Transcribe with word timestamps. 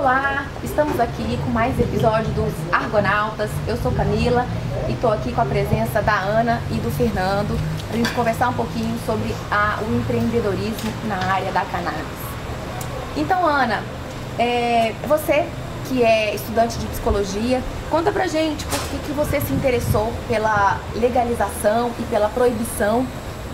Olá, 0.00 0.46
estamos 0.64 0.98
aqui 0.98 1.38
com 1.44 1.50
mais 1.50 1.78
episódio 1.78 2.32
dos 2.32 2.54
Argonautas. 2.72 3.50
Eu 3.68 3.76
sou 3.76 3.92
Camila 3.92 4.46
e 4.88 4.92
estou 4.92 5.12
aqui 5.12 5.30
com 5.30 5.42
a 5.42 5.44
presença 5.44 6.00
da 6.00 6.18
Ana 6.20 6.58
e 6.70 6.76
do 6.76 6.90
Fernando 6.90 7.54
para 7.86 7.92
a 7.92 7.96
gente 7.98 8.10
conversar 8.14 8.48
um 8.48 8.54
pouquinho 8.54 8.98
sobre 9.04 9.34
a, 9.50 9.78
o 9.82 9.94
empreendedorismo 9.94 10.90
na 11.04 11.16
área 11.16 11.52
da 11.52 11.66
cannabis. 11.66 12.16
Então, 13.14 13.46
Ana, 13.46 13.82
é, 14.38 14.94
você 15.06 15.46
que 15.86 16.02
é 16.02 16.34
estudante 16.34 16.78
de 16.78 16.86
psicologia, 16.86 17.62
conta 17.90 18.10
pra 18.10 18.26
gente 18.26 18.64
por 18.64 18.80
que, 18.88 18.98
que 19.00 19.12
você 19.12 19.38
se 19.38 19.52
interessou 19.52 20.10
pela 20.26 20.80
legalização 20.94 21.90
e 21.98 22.02
pela 22.04 22.30
proibição 22.30 23.06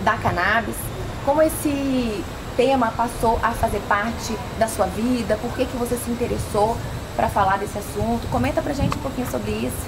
da 0.05 0.13
cannabis, 0.13 0.77
como 1.25 1.41
esse 1.41 2.23
tema 2.57 2.91
passou 2.91 3.39
a 3.43 3.51
fazer 3.51 3.79
parte 3.87 4.35
da 4.57 4.67
sua 4.67 4.87
vida? 4.87 5.37
Por 5.37 5.55
que, 5.55 5.65
que 5.65 5.77
você 5.77 5.95
se 5.95 6.09
interessou 6.09 6.75
para 7.15 7.29
falar 7.29 7.57
desse 7.57 7.77
assunto? 7.77 8.27
Comenta 8.31 8.63
pra 8.63 8.73
gente 8.73 8.97
um 8.97 9.01
pouquinho 9.01 9.27
sobre 9.27 9.51
isso. 9.51 9.87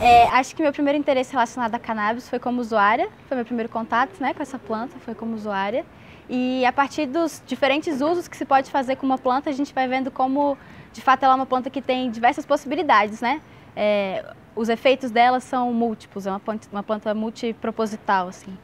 É, 0.00 0.28
acho 0.28 0.54
que 0.54 0.62
meu 0.62 0.72
primeiro 0.72 0.96
interesse 0.96 1.32
relacionado 1.32 1.74
à 1.74 1.78
cannabis 1.78 2.28
foi 2.28 2.38
como 2.38 2.60
usuária, 2.60 3.10
foi 3.28 3.36
meu 3.36 3.44
primeiro 3.44 3.68
contato 3.68 4.12
né, 4.20 4.32
com 4.32 4.40
essa 4.40 4.58
planta, 4.58 4.96
foi 5.00 5.14
como 5.14 5.34
usuária. 5.34 5.84
E 6.28 6.64
a 6.64 6.72
partir 6.72 7.06
dos 7.06 7.42
diferentes 7.44 8.00
usos 8.00 8.28
que 8.28 8.36
se 8.36 8.44
pode 8.44 8.70
fazer 8.70 8.94
com 8.94 9.04
uma 9.04 9.18
planta, 9.18 9.50
a 9.50 9.52
gente 9.52 9.74
vai 9.74 9.88
vendo 9.88 10.12
como, 10.12 10.56
de 10.92 11.00
fato, 11.00 11.24
ela 11.24 11.34
é 11.34 11.36
uma 11.36 11.44
planta 11.44 11.68
que 11.68 11.82
tem 11.82 12.08
diversas 12.08 12.46
possibilidades, 12.46 13.20
né? 13.20 13.42
É, 13.74 14.24
os 14.54 14.68
efeitos 14.68 15.10
dela 15.10 15.40
são 15.40 15.72
múltiplos, 15.72 16.24
é 16.24 16.30
uma 16.30 16.40
planta, 16.40 16.68
uma 16.70 16.82
planta 16.84 17.12
multiproposital, 17.12 18.28
assim. 18.28 18.56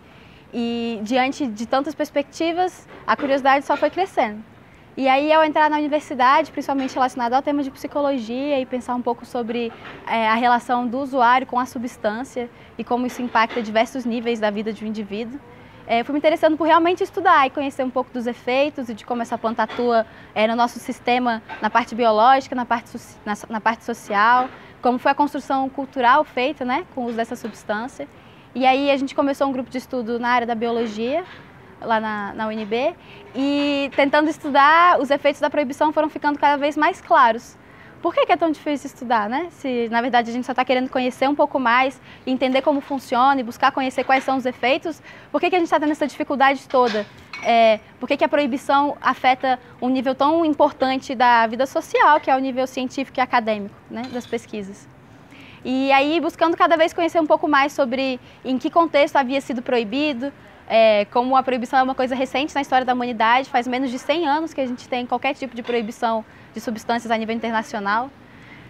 E 0.53 1.01
diante 1.03 1.47
de 1.47 1.67
tantas 1.67 1.95
perspectivas, 1.95 2.87
a 3.07 3.17
curiosidade 3.17 3.65
só 3.65 3.77
foi 3.77 3.91
crescendo. 3.91 4.43
E 4.97 5.09
aí, 5.09 5.31
ao 5.31 5.45
entrar 5.45 5.69
na 5.69 5.77
universidade, 5.77 6.51
principalmente 6.51 6.95
relacionado 6.95 7.35
ao 7.35 7.43
tema 7.43 7.63
de 7.63 7.71
psicologia 7.71 8.59
e 8.59 8.65
pensar 8.65 8.95
um 8.95 9.03
pouco 9.03 9.27
sobre 9.27 9.71
é, 10.07 10.27
a 10.27 10.35
relação 10.35 10.87
do 10.87 10.99
usuário 10.99 11.47
com 11.47 11.59
a 11.59 11.67
substância 11.67 12.49
e 12.79 12.83
como 12.83 13.07
isso 13.07 13.21
impacta 13.21 13.61
diversos 13.61 14.07
níveis 14.07 14.41
da 14.41 14.51
vida 14.51 14.73
de 14.73 14.85
um 14.85 14.89
indivíduo, 14.89 15.39
é, 15.87 16.03
fui 16.03 16.15
me 16.15 16.19
interessando 16.19 16.57
por 16.57 16.67
realmente 16.67 17.03
estudar 17.03 17.47
e 17.47 17.51
conhecer 17.51 17.85
um 17.85 17.91
pouco 17.91 18.11
dos 18.11 18.27
efeitos 18.27 18.89
e 18.89 18.95
de 18.95 19.05
como 19.05 19.23
essa 19.23 19.39
planta 19.39 19.63
atua 19.63 20.07
é, 20.35 20.47
no 20.49 20.57
nosso 20.57 20.81
sistema, 20.81 21.43
na 21.63 21.71
parte 21.71 21.95
biológica, 21.95 22.57
na 22.57 22.65
parte, 22.65 22.99
na, 23.25 23.35
na 23.49 23.61
parte 23.61 23.85
social, 23.85 24.49
como 24.83 24.99
foi 24.99 25.13
a 25.13 25.15
construção 25.15 25.69
cultural 25.69 26.25
feita 26.25 26.65
né, 26.65 26.85
com 26.95 27.03
o 27.03 27.05
uso 27.07 27.17
dessa 27.17 27.37
substância. 27.37 28.09
E 28.57 28.65
aí 28.65 28.91
a 28.91 28.97
gente 28.97 29.15
começou 29.15 29.47
um 29.47 29.53
grupo 29.53 29.69
de 29.69 29.77
estudo 29.77 30.19
na 30.19 30.31
área 30.31 30.47
da 30.47 30.55
biologia, 30.55 31.23
lá 31.79 32.01
na, 32.01 32.33
na 32.33 32.47
UNB, 32.47 32.97
e 33.35 33.91
tentando 33.95 34.31
estudar, 34.31 34.99
os 34.99 35.11
efeitos 35.11 35.43
da 35.43 35.51
proibição 35.51 35.93
foram 35.93 36.09
ficando 36.09 36.39
cada 36.39 36.57
vez 36.57 36.75
mais 36.75 36.99
claros. 36.99 37.55
Por 38.01 38.15
que, 38.15 38.33
é 38.33 38.35
tão 38.35 38.51
difícil 38.51 38.87
estudar, 38.87 39.29
né? 39.29 39.49
Se 39.51 39.91
na 39.91 40.01
verdade 40.01 40.31
a 40.31 40.33
gente 40.33 40.47
só 40.47 40.53
está 40.53 40.65
querendo 40.65 40.89
conhecer 40.89 41.29
um 41.29 41.35
pouco 41.35 41.61
mais, 41.61 42.01
entender 42.27 42.63
como 42.63 42.81
funciona 42.81 43.39
e 43.39 43.45
buscar 43.45 43.73
conhecer 43.73 44.05
quais 44.05 44.25
são 44.25 44.39
os 44.39 44.47
efeitos, 44.47 45.03
por 45.31 45.39
que, 45.39 45.51
que 45.51 45.57
a 45.57 45.59
gente 45.59 45.67
está 45.67 45.79
tendo 45.79 45.93
essa 45.93 46.07
dificuldade 46.07 46.67
toda? 46.67 47.05
É, 47.43 47.79
por 48.01 48.09
que, 48.09 48.17
que 48.17 48.25
a 48.25 48.29
proibição 48.29 48.97
afeta 49.03 49.61
um 49.83 49.91
nível 49.91 50.15
tão 50.15 50.47
importante 50.47 51.15
da 51.15 51.47
vida 51.47 51.67
social, 51.67 52.19
que 52.21 52.31
é 52.31 52.35
o 52.35 52.39
nível 52.39 52.67
científico 52.67 53.21
e 53.21 53.21
acadêmico 53.21 53.75
né, 53.91 54.01
das 54.11 54.27
pesquisas? 54.27 54.89
E 55.69 55.91
aí, 55.91 56.21
buscando 56.21 56.57
cada 56.57 56.77
vez 56.77 56.93
conhecer 56.93 57.21
um 57.21 57.27
pouco 57.27 57.49
mais 57.49 57.73
sobre 57.73 58.21
em 58.45 58.57
que 58.57 58.71
contexto 58.71 59.17
havia 59.17 59.41
sido 59.41 59.61
proibido, 59.61 60.33
é, 60.69 61.07
como 61.07 61.37
a 61.37 61.43
proibição 61.43 61.81
é 61.81 61.83
uma 61.83 61.95
coisa 61.95 62.15
recente 62.15 62.55
na 62.55 62.61
história 62.61 62.87
da 62.87 62.95
humanidade, 62.95 63.51
faz 63.51 63.67
menos 63.67 63.91
de 63.91 63.99
100 63.99 64.29
anos 64.29 64.55
que 64.55 64.61
a 64.61 64.67
gente 64.67 64.89
tem 64.89 65.05
qualquer 65.05 65.35
tipo 65.35 65.57
de 65.57 65.65
proibição 65.65 66.25
de 66.55 66.61
substâncias 66.61 67.11
a 67.11 67.17
nível 67.17 67.35
internacional, 67.35 68.09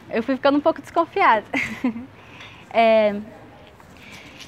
eu 0.08 0.22
fui 0.22 0.36
ficando 0.36 0.56
um 0.56 0.60
pouco 0.62 0.80
desconfiada. 0.80 1.44
é, 2.72 3.14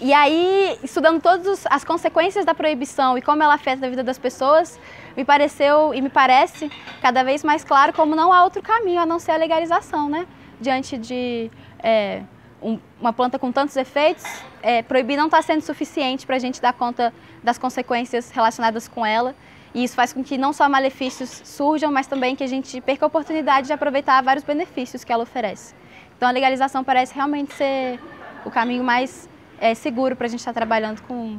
e 0.01 0.15
aí, 0.15 0.79
estudando 0.83 1.21
todas 1.21 1.67
as 1.67 1.85
consequências 1.85 2.47
da 2.47 2.55
proibição 2.55 3.19
e 3.19 3.21
como 3.21 3.43
ela 3.43 3.57
afeta 3.57 3.85
a 3.85 3.91
vida 3.91 4.03
das 4.03 4.19
pessoas, 4.19 4.81
me 5.15 5.23
pareceu 5.23 5.93
e 5.93 6.01
me 6.01 6.09
parece 6.09 6.73
cada 7.03 7.23
vez 7.23 7.45
mais 7.45 7.63
claro 7.63 7.93
como 7.93 8.17
não 8.17 8.33
há 8.33 8.43
outro 8.43 8.63
caminho 8.63 9.03
a 9.03 9.05
não 9.05 9.19
ser 9.19 9.33
a 9.33 9.37
legalização, 9.37 10.09
né? 10.09 10.27
Diante 10.59 10.97
de 10.97 11.51
é, 11.81 12.23
um, 12.63 12.79
uma 13.01 13.13
planta 13.13 13.39
com 13.39 13.53
tantos 13.53 13.77
efeitos, 13.77 14.25
é, 14.63 14.83
proibir 14.83 15.17
não 15.17 15.27
está 15.27 15.41
sendo 15.43 15.61
suficiente 15.63 16.27
para 16.27 16.37
a 16.37 16.39
gente 16.39 16.61
dar 16.61 16.73
conta 16.73 17.13
das 17.43 17.59
consequências 17.59 18.31
relacionadas 18.31 18.89
com 18.89 19.05
ela. 19.05 19.35
E 19.75 19.85
isso 19.85 19.95
faz 19.95 20.13
com 20.13 20.25
que 20.25 20.39
não 20.39 20.53
só 20.53 20.69
malefícios 20.69 21.43
surjam, 21.45 21.93
mas 21.93 22.07
também 22.07 22.35
que 22.35 22.43
a 22.43 22.47
gente 22.47 22.81
perca 22.81 23.05
a 23.05 23.09
oportunidade 23.09 23.67
de 23.67 23.73
aproveitar 23.73 24.23
vários 24.23 24.45
benefícios 24.45 25.05
que 25.05 25.13
ela 25.13 25.23
oferece. 25.23 25.75
Então 26.17 26.29
a 26.29 26.33
legalização 26.33 26.83
parece 26.83 27.15
realmente 27.15 27.55
ser 27.55 28.01
o 28.45 28.51
caminho 28.51 28.83
mais 28.83 29.29
é, 29.61 29.75
seguro 29.75 30.17
para 30.17 30.27
a 30.27 30.31
gente 30.31 30.41
estar 30.41 30.53
tá 30.53 30.61
trabalhando 30.61 31.03
com, 31.03 31.39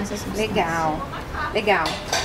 essas. 0.00 0.26
Legal, 0.36 1.00
legal. 1.52 1.84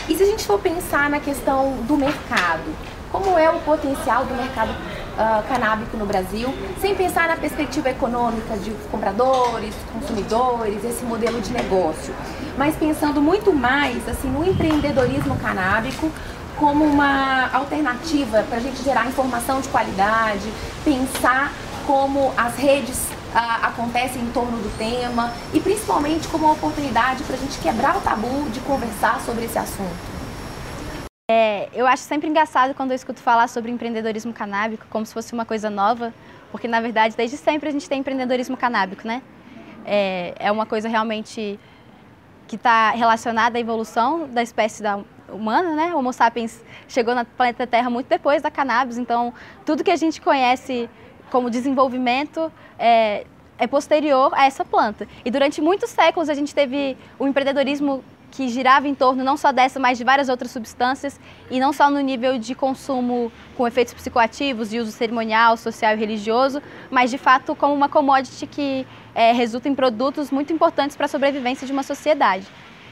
E 0.09 0.15
se 0.15 0.23
a 0.23 0.25
gente 0.25 0.45
for 0.45 0.59
pensar 0.59 1.09
na 1.09 1.19
questão 1.19 1.77
do 1.83 1.95
mercado, 1.95 2.63
como 3.11 3.37
é 3.37 3.49
o 3.49 3.59
potencial 3.61 4.25
do 4.25 4.33
mercado 4.33 4.73
uh, 5.15 5.47
canábico 5.47 5.97
no 5.97 6.05
Brasil, 6.05 6.53
sem 6.79 6.95
pensar 6.95 7.27
na 7.27 7.35
perspectiva 7.35 7.89
econômica 7.89 8.57
de 8.57 8.71
compradores, 8.91 9.73
consumidores, 9.93 10.83
esse 10.83 11.03
modelo 11.03 11.41
de 11.41 11.51
negócio, 11.51 12.13
mas 12.57 12.75
pensando 12.75 13.21
muito 13.21 13.53
mais 13.53 14.07
assim 14.07 14.29
no 14.29 14.45
empreendedorismo 14.45 15.35
canábico 15.37 16.11
como 16.57 16.85
uma 16.85 17.49
alternativa 17.51 18.43
para 18.43 18.57
a 18.57 18.61
gente 18.61 18.81
gerar 18.81 19.07
informação 19.07 19.59
de 19.59 19.67
qualidade, 19.67 20.49
pensar 20.83 21.51
como 21.85 22.33
as 22.37 22.55
redes 22.55 22.97
uh, 23.33 23.65
acontecem 23.65 24.21
em 24.21 24.31
torno 24.31 24.57
do 24.57 24.77
tema 24.77 25.31
e 25.53 25.59
principalmente 25.59 26.27
como 26.29 26.45
uma 26.45 26.53
oportunidade 26.53 27.23
para 27.23 27.35
a 27.35 27.39
gente 27.39 27.57
quebrar 27.59 27.97
o 27.97 28.01
tabu 28.01 28.49
de 28.51 28.59
conversar 28.61 29.21
sobre 29.25 29.45
esse 29.45 29.57
assunto. 29.57 30.14
É, 31.27 31.69
eu 31.73 31.87
acho 31.87 32.03
sempre 32.03 32.29
engraçado 32.29 32.75
quando 32.75 32.91
eu 32.91 32.95
escuto 32.95 33.19
falar 33.19 33.47
sobre 33.47 33.71
empreendedorismo 33.71 34.31
canábico 34.31 34.85
como 34.91 35.03
se 35.07 35.11
fosse 35.11 35.33
uma 35.33 35.43
coisa 35.43 35.71
nova, 35.71 36.13
porque 36.51 36.67
na 36.67 36.79
verdade 36.79 37.17
desde 37.17 37.35
sempre 37.35 37.67
a 37.67 37.71
gente 37.71 37.89
tem 37.89 38.01
empreendedorismo 38.01 38.55
canábico, 38.55 39.07
né? 39.07 39.23
É, 39.83 40.35
é 40.37 40.51
uma 40.51 40.67
coisa 40.67 40.87
realmente 40.87 41.59
que 42.47 42.57
está 42.57 42.91
relacionada 42.91 43.57
à 43.57 43.59
evolução 43.59 44.27
da 44.27 44.43
espécie 44.43 44.83
da 44.83 44.99
humana, 45.27 45.73
né? 45.73 45.95
O 45.95 45.97
Homo 45.97 46.13
sapiens 46.13 46.63
chegou 46.87 47.15
no 47.15 47.25
planeta 47.25 47.65
Terra 47.65 47.89
muito 47.89 48.05
depois 48.05 48.43
da 48.43 48.51
cannabis, 48.51 48.99
então 48.99 49.33
tudo 49.65 49.83
que 49.83 49.89
a 49.89 49.95
gente 49.95 50.21
conhece 50.21 50.87
como 51.31 51.49
desenvolvimento 51.49 52.53
é, 52.77 53.25
é 53.57 53.65
posterior 53.65 54.31
a 54.35 54.45
essa 54.45 54.63
planta. 54.63 55.07
E 55.25 55.31
durante 55.31 55.59
muitos 55.59 55.89
séculos 55.89 56.29
a 56.29 56.35
gente 56.35 56.53
teve 56.53 56.95
o 57.17 57.25
empreendedorismo 57.25 58.03
que 58.35 58.49
girava 58.49 58.85
em 58.85 58.93
torno 58.93 59.23
não 59.23 59.37
só 59.37 59.53
dessa, 59.53 59.79
mas 59.79 59.97
de 59.97 60.03
várias 60.03 60.27
outras 60.27 60.51
substâncias, 60.51 61.17
e 61.49 61.57
não 61.57 61.71
só 61.71 61.89
no 61.89 62.01
nível 62.01 62.37
de 62.37 62.53
consumo 62.53 63.31
com 63.55 63.65
efeitos 63.65 63.93
psicoativos, 63.93 64.69
de 64.69 64.79
uso 64.79 64.91
cerimonial, 64.91 65.55
social 65.55 65.93
e 65.93 65.95
religioso, 65.97 66.61
mas 66.91 67.09
de 67.09 67.17
fato 67.17 67.55
como 67.55 67.73
uma 67.73 67.87
commodity 67.87 68.45
que 68.45 68.85
é, 69.15 69.31
resulta 69.31 69.69
em 69.69 69.73
produtos 69.73 70.31
muito 70.31 70.51
importantes 70.51 70.97
para 70.97 71.05
a 71.05 71.09
sobrevivência 71.09 71.65
de 71.65 71.71
uma 71.71 71.81
sociedade. 71.81 72.45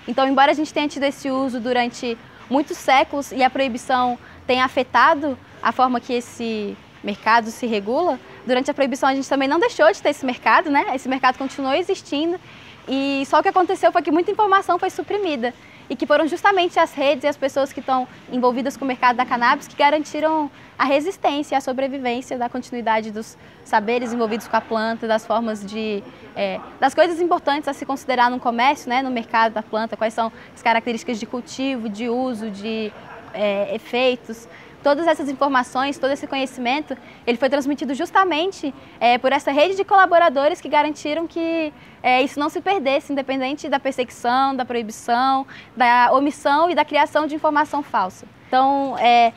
Então, 0.08 0.26
embora 0.26 0.52
a 0.52 0.56
gente 0.56 0.74
tenha 0.74 0.88
tido 0.88 1.04
esse 1.04 1.30
uso 1.30 1.60
durante 1.60 2.18
muitos 2.50 2.78
séculos 2.78 3.34
e 3.34 3.44
a 3.44 3.50
proibição 3.50 4.18
tenha 4.48 4.64
afetado 4.64 5.38
a 5.62 5.74
forma 5.74 6.00
que 6.00 6.14
esse 6.14 6.78
mercado 7.04 7.52
se 7.52 7.68
regula, 7.68 8.18
durante 8.48 8.72
a 8.72 8.74
proibição 8.74 9.10
a 9.10 9.16
gente 9.16 9.28
também 9.28 9.50
não 9.50 9.60
deixou 9.60 9.92
de 9.92 10.02
ter 10.02 10.10
esse 10.10 10.26
mercado, 10.26 10.72
né? 10.72 10.86
Esse 10.96 11.10
mercado 11.10 11.38
continuou 11.38 11.74
existindo 11.74 12.40
e 12.88 13.24
só 13.26 13.40
o 13.40 13.44
que 13.44 13.50
aconteceu 13.50 13.92
foi 13.92 14.02
que 14.02 14.12
muita 14.12 14.32
informação 14.32 14.78
foi 14.78 14.90
suprimida. 14.90 15.54
E 15.90 15.96
que 15.98 16.06
foram 16.08 16.26
justamente 16.28 16.80
as 16.80 16.94
redes 16.94 17.26
e 17.26 17.28
as 17.28 17.36
pessoas 17.36 17.74
que 17.74 17.82
estão 17.82 18.08
envolvidas 18.32 18.78
com 18.78 18.86
o 18.86 18.88
mercado 18.88 19.18
da 19.18 19.26
cannabis 19.26 19.68
que 19.68 19.76
garantiram 19.76 20.50
a 20.78 20.86
resistência 20.86 21.56
e 21.56 21.58
a 21.58 21.62
sobrevivência 21.62 22.38
da 22.38 22.48
continuidade 22.48 23.12
dos 23.12 23.38
saberes 23.66 24.14
envolvidos 24.14 24.48
com 24.48 24.56
a 24.56 24.62
planta, 24.62 25.08
das 25.08 25.26
formas 25.26 25.64
de... 25.64 26.02
É, 26.36 26.60
das 26.80 26.96
coisas 26.96 27.20
importantes 27.20 27.68
a 27.68 27.74
se 27.74 27.86
considerar 27.86 28.32
no 28.32 28.40
comércio, 28.40 28.90
né, 28.90 29.02
no 29.02 29.12
mercado 29.12 29.54
da 29.54 29.62
planta, 29.62 29.98
quais 29.98 30.14
são 30.14 30.32
as 30.56 30.62
características 30.62 31.20
de 31.20 31.26
cultivo, 31.26 31.90
de 31.90 32.10
uso, 32.10 32.50
de 32.50 32.92
é, 33.34 33.76
efeitos, 33.76 34.48
todas 34.84 35.08
essas 35.08 35.30
informações, 35.30 35.98
todo 35.98 36.12
esse 36.12 36.28
conhecimento, 36.28 36.96
ele 37.26 37.38
foi 37.38 37.50
transmitido 37.50 37.94
justamente 37.94 38.74
é, 39.00 39.18
por 39.18 39.32
essa 39.32 39.52
rede 39.52 39.76
de 39.76 39.84
colaboradores 39.84 40.60
que 40.60 40.68
garantiram 40.68 41.26
que 41.26 41.74
é, 42.04 42.22
isso 42.22 42.38
não 42.40 42.50
se 42.50 42.60
perdesse, 42.60 43.14
independente 43.14 43.70
da 43.70 43.80
perseguição, 43.80 44.56
da 44.56 44.66
proibição, 44.66 45.48
da 45.76 46.12
omissão 46.12 46.70
e 46.70 46.76
da 46.76 46.84
criação 46.84 47.26
de 47.26 47.34
informação 47.34 47.82
falsa. 47.82 48.26
Então, 48.48 48.98
é, 49.00 49.32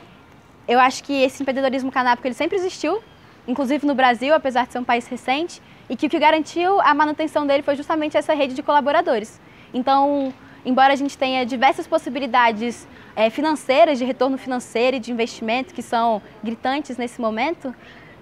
eu 0.67 0.79
acho 0.79 1.03
que 1.03 1.23
esse 1.23 1.41
empreendedorismo 1.41 1.91
canábico 1.91 2.27
ele 2.27 2.35
sempre 2.35 2.57
existiu, 2.57 3.01
inclusive 3.47 3.87
no 3.87 3.95
Brasil, 3.95 4.35
apesar 4.35 4.67
de 4.67 4.73
ser 4.73 4.79
um 4.79 4.83
país 4.83 5.07
recente, 5.07 5.61
e 5.89 5.95
que 5.95 6.07
o 6.07 6.09
que 6.09 6.19
garantiu 6.19 6.81
a 6.81 6.93
manutenção 6.93 7.47
dele 7.47 7.63
foi 7.63 7.77
justamente 7.77 8.17
essa 8.17 8.33
rede 8.33 8.53
de 8.53 8.61
colaboradores. 8.61 9.39
Então, 9.73 10.33
embora 10.65 10.93
a 10.93 10.95
gente 10.95 11.17
tenha 11.17 11.45
diversas 11.45 11.87
possibilidades 11.87 12.87
é, 13.15 13.29
financeiras, 13.29 13.97
de 13.97 14.05
retorno 14.05 14.37
financeiro 14.37 14.97
e 14.97 14.99
de 14.99 15.11
investimento 15.11 15.73
que 15.73 15.81
são 15.81 16.21
gritantes 16.43 16.97
nesse 16.97 17.19
momento, 17.19 17.73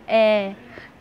é, 0.08 0.54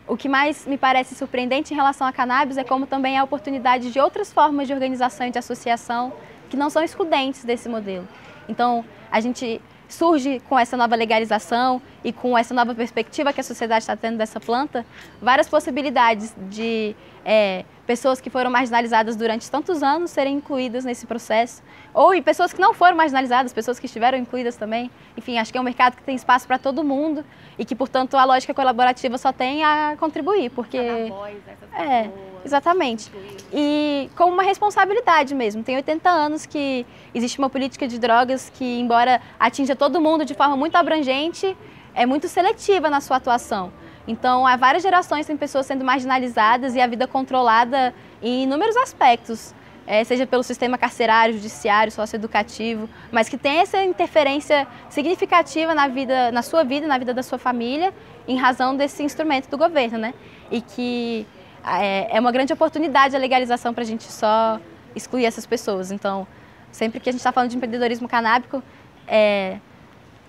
o 0.07 0.15
que 0.15 0.29
mais 0.29 0.67
me 0.67 0.77
parece 0.77 1.15
surpreendente 1.15 1.73
em 1.73 1.75
relação 1.75 2.05
à 2.05 2.13
cannabis 2.13 2.57
é 2.57 2.63
como 2.63 2.85
também 2.85 3.17
há 3.17 3.23
oportunidade 3.23 3.91
de 3.91 3.99
outras 3.99 4.31
formas 4.31 4.67
de 4.67 4.73
organização 4.73 5.27
e 5.27 5.31
de 5.31 5.39
associação 5.39 6.13
que 6.49 6.55
não 6.55 6.69
são 6.69 6.83
excludentes 6.83 7.43
desse 7.43 7.67
modelo. 7.67 8.07
Então, 8.47 8.85
a 9.11 9.19
gente 9.19 9.59
surge 9.87 10.41
com 10.47 10.57
essa 10.57 10.75
nova 10.75 10.95
legalização 10.95 11.81
e 12.03 12.11
com 12.11 12.37
essa 12.37 12.53
nova 12.53 12.73
perspectiva 12.73 13.31
que 13.31 13.39
a 13.39 13.43
sociedade 13.43 13.83
está 13.83 13.95
tendo 13.95 14.17
dessa 14.17 14.39
planta, 14.39 14.85
várias 15.21 15.47
possibilidades 15.47 16.35
de 16.49 16.95
é, 17.23 17.65
pessoas 17.85 18.19
que 18.19 18.29
foram 18.29 18.49
marginalizadas 18.49 19.15
durante 19.15 19.49
tantos 19.49 19.83
anos 19.83 20.11
serem 20.11 20.37
incluídas 20.37 20.83
nesse 20.83 21.05
processo, 21.05 21.61
ou 21.93 22.13
e 22.13 22.21
pessoas 22.21 22.51
que 22.51 22.59
não 22.59 22.73
foram 22.73 22.97
marginalizadas, 22.97 23.53
pessoas 23.53 23.79
que 23.79 23.85
estiveram 23.85 24.17
incluídas 24.17 24.55
também. 24.55 24.89
Enfim, 25.15 25.37
acho 25.37 25.51
que 25.51 25.57
é 25.57 25.61
um 25.61 25.63
mercado 25.63 25.95
que 25.95 26.03
tem 26.03 26.15
espaço 26.15 26.47
para 26.47 26.57
todo 26.57 26.83
mundo 26.83 27.23
e 27.57 27.63
que, 27.63 27.75
portanto, 27.75 28.17
a 28.17 28.25
lógica 28.25 28.53
colaborativa 28.53 29.17
só 29.17 29.31
tem 29.31 29.63
a 29.63 29.95
contribuir, 29.99 30.49
porque... 30.49 30.77
A 30.77 31.13
voz 31.13 31.37
dessas 31.43 31.73
é, 31.73 32.09
exatamente. 32.43 33.11
E 33.53 34.09
como 34.15 34.33
uma 34.33 34.43
responsabilidade 34.43 35.35
mesmo. 35.35 35.63
Tem 35.63 35.75
80 35.75 36.09
anos 36.09 36.45
que 36.45 36.85
existe 37.13 37.37
uma 37.39 37.49
política 37.49 37.87
de 37.87 37.99
drogas 37.99 38.51
que, 38.53 38.79
embora 38.79 39.21
atinja 39.39 39.75
todo 39.75 40.01
mundo 40.01 40.25
de 40.25 40.33
forma 40.33 40.57
muito 40.57 40.75
abrangente, 40.75 41.55
é 41.93 42.05
muito 42.05 42.27
seletiva 42.27 42.89
na 42.89 42.99
sua 42.99 43.17
atuação. 43.17 43.71
Então, 44.07 44.45
há 44.45 44.55
várias 44.55 44.83
gerações 44.83 45.25
tem 45.25 45.35
pessoas 45.35 45.65
sendo 45.65 45.83
marginalizadas 45.83 46.75
e 46.75 46.81
a 46.81 46.87
vida 46.87 47.07
controlada 47.07 47.93
em 48.21 48.43
inúmeros 48.43 48.75
aspectos, 48.77 49.53
é, 49.87 50.03
seja 50.03 50.25
pelo 50.25 50.43
sistema 50.43 50.77
carcerário, 50.77 51.35
judiciário, 51.35 51.91
socioeducativo, 51.91 52.89
mas 53.11 53.29
que 53.29 53.37
tem 53.37 53.59
essa 53.59 53.83
interferência 53.83 54.67
significativa 54.89 55.73
na 55.73 55.87
vida, 55.87 56.31
na 56.31 56.41
sua 56.41 56.63
vida, 56.63 56.87
na 56.87 56.97
vida 56.97 57.13
da 57.13 57.23
sua 57.23 57.37
família, 57.37 57.93
em 58.27 58.37
razão 58.37 58.75
desse 58.75 59.03
instrumento 59.03 59.49
do 59.49 59.57
governo, 59.57 59.97
né? 59.97 60.13
E 60.51 60.61
que 60.61 61.27
é, 61.65 62.17
é 62.17 62.19
uma 62.19 62.31
grande 62.31 62.53
oportunidade 62.53 63.15
a 63.15 63.19
legalização 63.19 63.73
para 63.73 63.83
a 63.83 63.87
gente 63.87 64.11
só 64.11 64.59
excluir 64.95 65.25
essas 65.25 65.45
pessoas. 65.45 65.91
Então, 65.91 66.27
sempre 66.71 66.99
que 66.99 67.09
a 67.09 67.11
gente 67.11 67.19
está 67.19 67.31
falando 67.31 67.49
de 67.49 67.57
empreendedorismo 67.57 68.07
canábico, 68.07 68.63
é, 69.07 69.57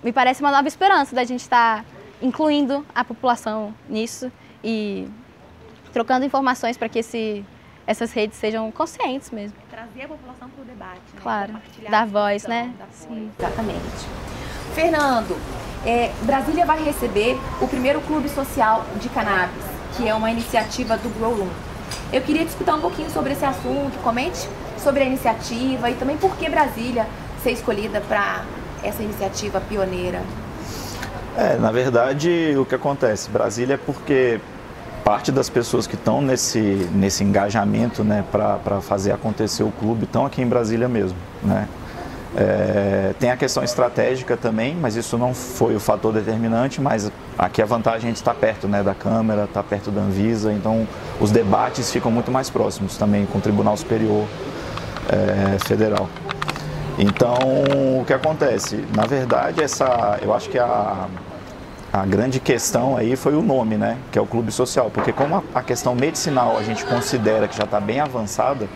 me 0.03 0.11
parece 0.11 0.41
uma 0.41 0.51
nova 0.51 0.67
esperança 0.67 1.15
da 1.15 1.23
gente 1.23 1.41
estar 1.41 1.83
tá 1.83 1.96
incluindo 2.21 2.85
a 2.93 3.03
população 3.03 3.73
nisso 3.89 4.31
e 4.63 5.07
trocando 5.93 6.25
informações 6.25 6.77
para 6.77 6.89
que 6.89 6.99
esse, 6.99 7.45
essas 7.85 8.11
redes 8.11 8.37
sejam 8.37 8.71
conscientes 8.71 9.31
mesmo. 9.31 9.57
Trazer 9.69 10.03
a 10.03 10.07
população 10.07 10.49
para 10.49 10.61
o 10.61 10.65
debate. 10.65 11.01
Né? 11.13 11.21
Claro, 11.21 11.53
dar 11.89 12.07
voz, 12.07 12.45
né? 12.45 12.73
Sim. 12.91 13.31
Exatamente. 13.37 14.07
Fernando, 14.73 15.37
é, 15.85 16.11
Brasília 16.23 16.65
vai 16.65 16.83
receber 16.83 17.37
o 17.61 17.67
primeiro 17.67 18.01
clube 18.01 18.29
social 18.29 18.85
de 18.99 19.09
cannabis, 19.09 19.63
que 19.95 20.07
é 20.07 20.13
uma 20.13 20.29
iniciativa 20.29 20.97
do 20.97 21.09
Grow 21.17 21.33
Room. 21.33 21.49
Eu 22.11 22.21
queria 22.21 22.45
discutir 22.45 22.71
um 22.71 22.81
pouquinho 22.81 23.09
sobre 23.09 23.33
esse 23.33 23.45
assunto, 23.45 23.97
comente 24.03 24.47
sobre 24.77 25.03
a 25.03 25.05
iniciativa 25.05 25.89
e 25.89 25.95
também 25.95 26.17
por 26.17 26.35
que 26.37 26.49
Brasília 26.49 27.07
ser 27.41 27.51
escolhida 27.51 28.01
para 28.01 28.43
essa 28.83 29.01
iniciativa 29.01 29.59
pioneira. 29.61 30.21
É, 31.37 31.55
na 31.55 31.71
verdade, 31.71 32.55
o 32.57 32.65
que 32.65 32.73
acontece? 32.73 33.29
Brasília 33.29 33.75
é 33.75 33.77
porque 33.77 34.39
parte 35.03 35.31
das 35.31 35.51
pessoas 35.51 35.85
que 35.85 35.93
estão 35.93 36.19
nesse, 36.19 36.59
nesse 36.95 37.23
engajamento 37.23 38.03
né, 38.03 38.23
para 38.31 38.81
fazer 38.81 39.11
acontecer 39.11 39.61
o 39.61 39.71
clube 39.71 40.05
estão 40.05 40.25
aqui 40.25 40.41
em 40.41 40.47
Brasília 40.47 40.89
mesmo. 40.89 41.15
Né? 41.43 41.67
É, 42.35 43.13
tem 43.19 43.29
a 43.29 43.37
questão 43.37 43.63
estratégica 43.63 44.35
também, 44.35 44.75
mas 44.75 44.95
isso 44.95 45.15
não 45.15 45.31
foi 45.31 45.75
o 45.75 45.79
fator 45.79 46.11
determinante, 46.11 46.81
mas 46.81 47.11
aqui 47.37 47.61
a 47.61 47.65
vantagem 47.65 48.01
é 48.01 48.05
a 48.05 48.07
gente 48.07 48.17
está 48.17 48.33
perto 48.33 48.67
né, 48.67 48.81
da 48.81 48.95
Câmara, 48.95 49.43
está 49.43 49.61
perto 49.61 49.91
da 49.91 50.01
Anvisa, 50.01 50.51
então 50.51 50.87
os 51.21 51.29
debates 51.29 51.91
ficam 51.91 52.11
muito 52.11 52.31
mais 52.31 52.49
próximos 52.49 52.97
também 52.97 53.27
com 53.27 53.37
o 53.37 53.41
Tribunal 53.41 53.77
Superior 53.77 54.25
é, 55.07 55.59
Federal. 55.67 56.09
Então, 56.99 57.37
o 58.01 58.03
que 58.05 58.13
acontece? 58.13 58.83
Na 58.95 59.05
verdade, 59.05 59.61
essa, 59.61 60.17
eu 60.19 60.33
acho 60.33 60.49
que 60.49 60.57
a, 60.57 61.07
a 61.91 62.05
grande 62.05 62.39
questão 62.39 62.97
aí 62.97 63.15
foi 63.15 63.33
o 63.33 63.41
nome, 63.41 63.77
né? 63.77 63.97
Que 64.11 64.19
é 64.19 64.21
o 64.21 64.25
clube 64.25 64.51
social. 64.51 64.91
Porque 64.93 65.13
como 65.13 65.43
a, 65.53 65.63
questão 65.63 65.95
medicinal 65.95 66.57
a 66.57 66.63
gente 66.63 66.85
considera 66.85 67.47
que 67.47 67.55
já 67.55 67.63
está 67.63 67.79
bem 67.79 67.99
avançada, 67.99 68.67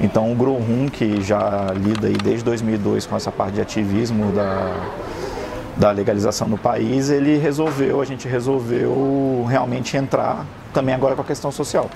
então 0.00 0.32
o 0.32 0.34
Grohum, 0.34 0.88
que 0.90 1.20
já 1.22 1.66
lida 1.74 2.06
aí 2.06 2.16
desde 2.16 2.44
2002 2.44 3.06
com 3.06 3.16
essa 3.16 3.30
parte 3.30 3.54
de 3.54 3.60
ativismo 3.60 4.32
da, 4.32 4.72
da 5.76 5.90
legalização 5.90 6.48
no 6.48 6.58
país, 6.58 7.10
ele 7.10 7.36
resolveu, 7.36 8.00
a 8.00 8.04
gente 8.04 8.26
resolveu 8.26 9.44
realmente 9.48 9.96
entrar 9.96 10.44
também 10.72 10.94
agora 10.94 11.14
com 11.14 11.22
a 11.22 11.24
questão 11.24 11.52
social. 11.52 11.90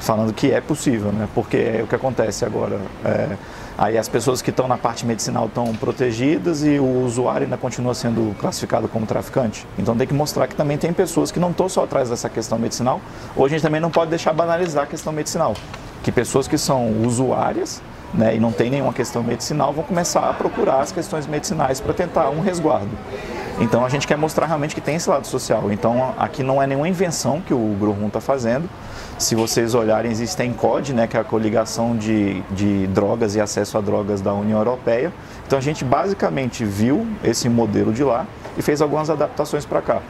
Falando 0.00 0.32
que 0.32 0.50
é 0.50 0.60
possível, 0.60 1.12
né? 1.12 1.28
Porque 1.32 1.56
é 1.56 1.80
o 1.82 1.86
que 1.86 1.94
acontece 1.94 2.44
agora. 2.44 2.80
É, 3.04 3.36
Aí 3.76 3.96
as 3.96 4.08
pessoas 4.08 4.42
que 4.42 4.50
estão 4.50 4.68
na 4.68 4.76
parte 4.76 5.06
medicinal 5.06 5.46
estão 5.46 5.74
protegidas 5.74 6.62
e 6.62 6.78
o 6.78 7.04
usuário 7.04 7.44
ainda 7.44 7.56
continua 7.56 7.94
sendo 7.94 8.34
classificado 8.38 8.86
como 8.88 9.06
traficante. 9.06 9.66
Então 9.78 9.96
tem 9.96 10.06
que 10.06 10.14
mostrar 10.14 10.46
que 10.46 10.54
também 10.54 10.76
tem 10.76 10.92
pessoas 10.92 11.30
que 11.30 11.40
não 11.40 11.50
estão 11.50 11.68
só 11.68 11.84
atrás 11.84 12.10
dessa 12.10 12.28
questão 12.28 12.58
medicinal. 12.58 13.00
Ou 13.34 13.46
a 13.46 13.48
gente 13.48 13.62
também 13.62 13.80
não 13.80 13.90
pode 13.90 14.10
deixar 14.10 14.32
banalizar 14.32 14.84
a 14.84 14.86
questão 14.86 15.12
medicinal. 15.12 15.54
Que 16.02 16.12
pessoas 16.12 16.46
que 16.46 16.58
são 16.58 17.02
usuárias 17.04 17.80
né, 18.12 18.36
e 18.36 18.40
não 18.40 18.52
tem 18.52 18.70
nenhuma 18.70 18.92
questão 18.92 19.22
medicinal 19.22 19.72
vão 19.72 19.84
começar 19.84 20.28
a 20.28 20.34
procurar 20.34 20.80
as 20.80 20.92
questões 20.92 21.26
medicinais 21.26 21.80
para 21.80 21.94
tentar 21.94 22.28
um 22.30 22.40
resguardo. 22.40 22.90
Então 23.60 23.84
a 23.84 23.88
gente 23.88 24.06
quer 24.06 24.16
mostrar 24.16 24.46
realmente 24.46 24.74
que 24.74 24.80
tem 24.80 24.96
esse 24.96 25.08
lado 25.08 25.26
social. 25.26 25.70
Então 25.70 26.14
aqui 26.18 26.42
não 26.42 26.62
é 26.62 26.66
nenhuma 26.66 26.88
invenção 26.88 27.40
que 27.40 27.54
o 27.54 27.76
Grurum 27.78 28.06
está 28.06 28.20
fazendo. 28.20 28.68
Se 29.18 29.34
vocês 29.34 29.74
olharem, 29.74 30.10
existe 30.10 30.42
a 30.42 30.52
COD, 30.52 30.94
né, 30.94 31.06
que 31.06 31.16
é 31.16 31.20
a 31.20 31.24
coligação 31.24 31.96
de, 31.96 32.40
de 32.50 32.86
drogas 32.88 33.36
e 33.36 33.40
acesso 33.40 33.78
a 33.78 33.80
drogas 33.80 34.20
da 34.20 34.32
União 34.32 34.58
Europeia. 34.58 35.12
Então 35.46 35.58
a 35.58 35.62
gente 35.62 35.84
basicamente 35.84 36.64
viu 36.64 37.06
esse 37.22 37.48
modelo 37.48 37.92
de 37.92 38.02
lá 38.02 38.26
e 38.56 38.62
fez 38.62 38.80
algumas 38.80 39.10
adaptações 39.10 39.64
para 39.64 39.80
cá. 39.80 40.02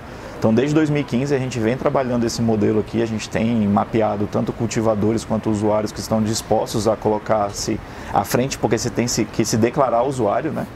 Então, 0.43 0.53
desde 0.53 0.75
2015, 0.75 1.33
a 1.33 1.39
gente 1.39 1.61
vem 1.61 1.77
trabalhando 1.77 2.25
esse 2.25 2.43
modelo 2.43 2.81
aqui. 2.81 3.01
A 3.01 3.07
gente 3.07 3.31
tem 3.31 3.69
mapeado 3.69 4.27
tanto 4.27 4.53
cultivadores 4.53 5.25
quanto 5.25 5.49
usuários 5.49 5.93
que 5.93 6.01
estão 6.01 6.21
dispostos 6.21 6.89
a 6.89 6.97
colocar-se 6.97 7.79
à 8.13 8.25
frente, 8.25 8.59
porque 8.59 8.77
você 8.77 8.91
tem 8.91 9.07
que 9.07 9.45
se 9.45 9.57
declarar 9.57 10.03
usuário, 10.03 10.51
né? 10.51 10.67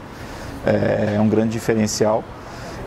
É, 0.65 1.15
é 1.17 1.19
um 1.19 1.27
grande 1.27 1.51
diferencial. 1.51 2.23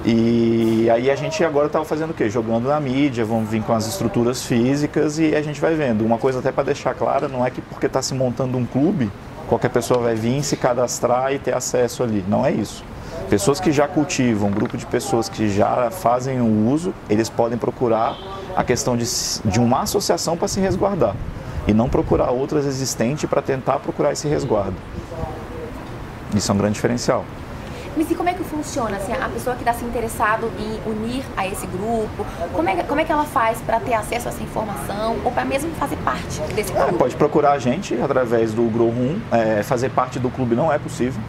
E 0.05 0.89
aí 0.89 1.11
a 1.11 1.15
gente 1.15 1.45
agora 1.45 1.67
está 1.67 1.85
fazendo 1.85 2.11
o 2.11 2.15
quê? 2.15 2.31
Jogando 2.31 2.69
na 2.69 2.81
mídia, 2.81 3.23
vamos 3.25 3.51
vir 3.51 3.63
com 3.63 3.75
as 3.75 3.87
estruturas 3.87 4.43
físicas 4.43 5.19
e 5.19 5.35
a 5.35 5.43
gente 5.43 5.61
vai 5.61 5.75
vendo. 5.75 6.05
Uma 6.05 6.17
coisa 6.17 6.39
até 6.39 6.51
para 6.51 6.65
deixar 6.65 6.95
clara, 6.95 7.29
não 7.29 7.45
é 7.45 7.51
que 7.51 7.61
porque 7.61 7.87
está 7.87 8.01
se 8.01 8.15
montando 8.15 8.57
um 8.57 8.65
clube, 8.65 9.11
qualquer 9.47 9.69
pessoa 9.69 10.01
vai 10.01 10.15
vir, 10.15 10.43
se 10.43 10.57
cadastrar 10.57 11.35
e 11.35 11.39
ter 11.39 11.55
acesso 11.55 12.03
ali. 12.03 12.25
Não 12.27 12.47
é 12.47 12.51
isso. 12.51 12.83
Pessoas 13.29 13.61
que 13.61 13.71
já 13.71 13.87
cultivam, 13.87 14.51
grupo 14.51 14.77
de 14.77 14.87
pessoas 14.87 15.29
que 15.29 15.51
já 15.51 15.91
fazem 15.91 16.41
o 16.41 16.69
uso, 16.71 16.95
eles 17.09 17.29
podem 17.29 17.59
procurar 17.59 18.17
a 18.57 18.65
questão 18.65 18.97
de, 18.97 19.05
de 19.45 19.61
uma 19.61 19.83
associação 19.83 20.37
para 20.37 20.49
se 20.49 20.61
resguardar 20.61 21.15
e 21.67 21.75
não 21.75 21.89
procurar 21.89 22.31
outras 22.31 22.65
existentes 22.65 23.29
para 23.29 23.43
tentar 23.43 23.79
procurar 23.81 24.13
esse 24.13 24.27
resguardo. 24.27 24.75
Isso 26.35 26.51
é 26.51 26.55
um 26.55 26.59
grande 26.59 26.75
diferencial. 26.75 27.25
Mas 27.97 28.11
e 28.11 28.15
como 28.15 28.29
é 28.29 28.35
que 28.35 28.45
funciona? 28.45 28.97
Assim, 28.97 29.13
a 29.13 29.29
pessoa 29.29 29.57
que 29.57 29.63
está 29.63 29.73
se 29.73 29.85
interessado 29.85 30.51
em 30.59 30.91
unir 30.91 31.25
a 31.37 31.47
esse 31.47 31.67
grupo, 31.67 32.25
como 32.53 32.69
é, 32.69 32.83
como 32.83 33.01
é 33.01 33.05
que 33.05 33.13
ela 33.13 33.25
faz 33.25 33.61
para 33.61 33.81
ter 33.81 33.95
acesso 33.95 34.29
a 34.29 34.31
essa 34.31 34.43
informação 34.43 35.17
ou 35.25 35.33
para 35.33 35.45
mesmo 35.45 35.71
fazer 35.75 35.97
parte 35.97 36.41
desse? 36.55 36.73
É, 36.73 36.93
pode 36.93 37.17
procurar 37.17 37.53
a 37.53 37.59
gente 37.59 38.01
através 38.01 38.53
do 38.53 38.63
Grow 38.71 38.91
Room. 38.91 39.21
É, 39.33 39.63
fazer 39.63 39.91
parte 39.91 40.19
do 40.19 40.31
clube 40.31 40.55
não 40.55 40.73
é 40.73 40.79
possível, 40.79 41.21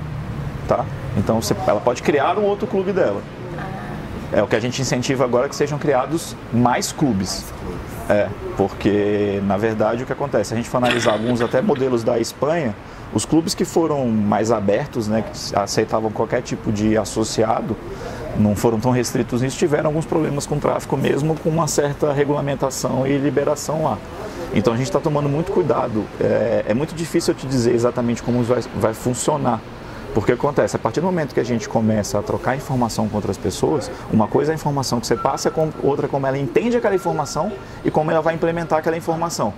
tá? 0.67 0.85
Então 1.17 1.41
você, 1.41 1.55
ela 1.67 1.81
pode 1.81 2.03
criar 2.03 2.37
um 2.37 2.43
outro 2.43 2.67
clube 2.67 2.93
dela. 2.93 3.21
Ah. 3.57 4.37
É 4.37 4.43
o 4.43 4.47
que 4.47 4.55
a 4.55 4.59
gente 4.59 4.81
incentiva 4.81 5.23
agora 5.23 5.49
que 5.49 5.55
sejam 5.55 5.79
criados 5.79 6.35
mais 6.53 6.91
clubes. 6.91 7.43
Mais 7.43 7.51
clubes. 7.59 7.91
É, 8.09 8.27
porque 8.57 9.41
na 9.45 9.57
verdade 9.57 10.03
o 10.03 10.05
que 10.05 10.13
acontece? 10.13 10.53
A 10.53 10.57
gente 10.57 10.69
for 10.69 10.77
analisar 10.77 11.13
alguns 11.13 11.41
até 11.41 11.61
modelos 11.61 12.03
da 12.03 12.19
Espanha, 12.19 12.75
os 13.13 13.25
clubes 13.25 13.53
que 13.53 13.65
foram 13.65 14.07
mais 14.07 14.51
abertos, 14.51 15.07
né, 15.07 15.23
que 15.23 15.55
aceitavam 15.55 16.11
qualquer 16.11 16.41
tipo 16.41 16.71
de 16.71 16.97
associado, 16.97 17.75
não 18.37 18.55
foram 18.55 18.79
tão 18.79 18.91
restritos 18.91 19.41
nisso, 19.41 19.57
tiveram 19.57 19.89
alguns 19.89 20.05
problemas 20.05 20.45
com 20.45 20.55
o 20.55 20.59
tráfico 20.59 20.95
mesmo, 20.95 21.35
com 21.35 21.49
uma 21.49 21.67
certa 21.67 22.13
regulamentação 22.13 23.05
e 23.05 23.17
liberação 23.17 23.83
lá. 23.83 23.97
Então 24.53 24.73
a 24.73 24.77
gente 24.77 24.87
está 24.87 24.99
tomando 24.99 25.29
muito 25.29 25.51
cuidado. 25.51 26.05
É, 26.19 26.65
é, 26.69 26.73
muito 26.73 26.93
difícil 26.93 27.33
eu 27.33 27.37
te 27.37 27.47
dizer 27.47 27.73
exatamente 27.73 28.21
como 28.21 28.43
vai, 28.43 28.61
vai 28.75 28.93
funcionar. 28.93 29.61
Porque 30.13 30.33
acontece, 30.33 30.75
a 30.75 30.79
partir 30.79 30.99
do 30.99 31.05
momento 31.05 31.33
que 31.33 31.39
a 31.39 31.45
gente 31.45 31.69
começa 31.69 32.19
a 32.19 32.21
trocar 32.21 32.55
informação 32.57 33.07
com 33.07 33.15
outras 33.15 33.37
pessoas, 33.37 33.89
uma 34.11 34.27
coisa 34.27 34.51
é 34.51 34.53
a 34.53 34.55
informação 34.55 34.99
que 34.99 35.07
você 35.07 35.15
passa, 35.15 35.51
outra 35.81 36.05
é 36.05 36.09
como 36.09 36.27
ela 36.27 36.37
entende 36.37 36.75
aquela 36.75 36.95
informação 36.95 37.49
e 37.85 37.89
como 37.89 38.11
ela 38.11 38.21
vai 38.21 38.33
implementar 38.33 38.79
aquela 38.79 38.97
informação. 38.97 39.53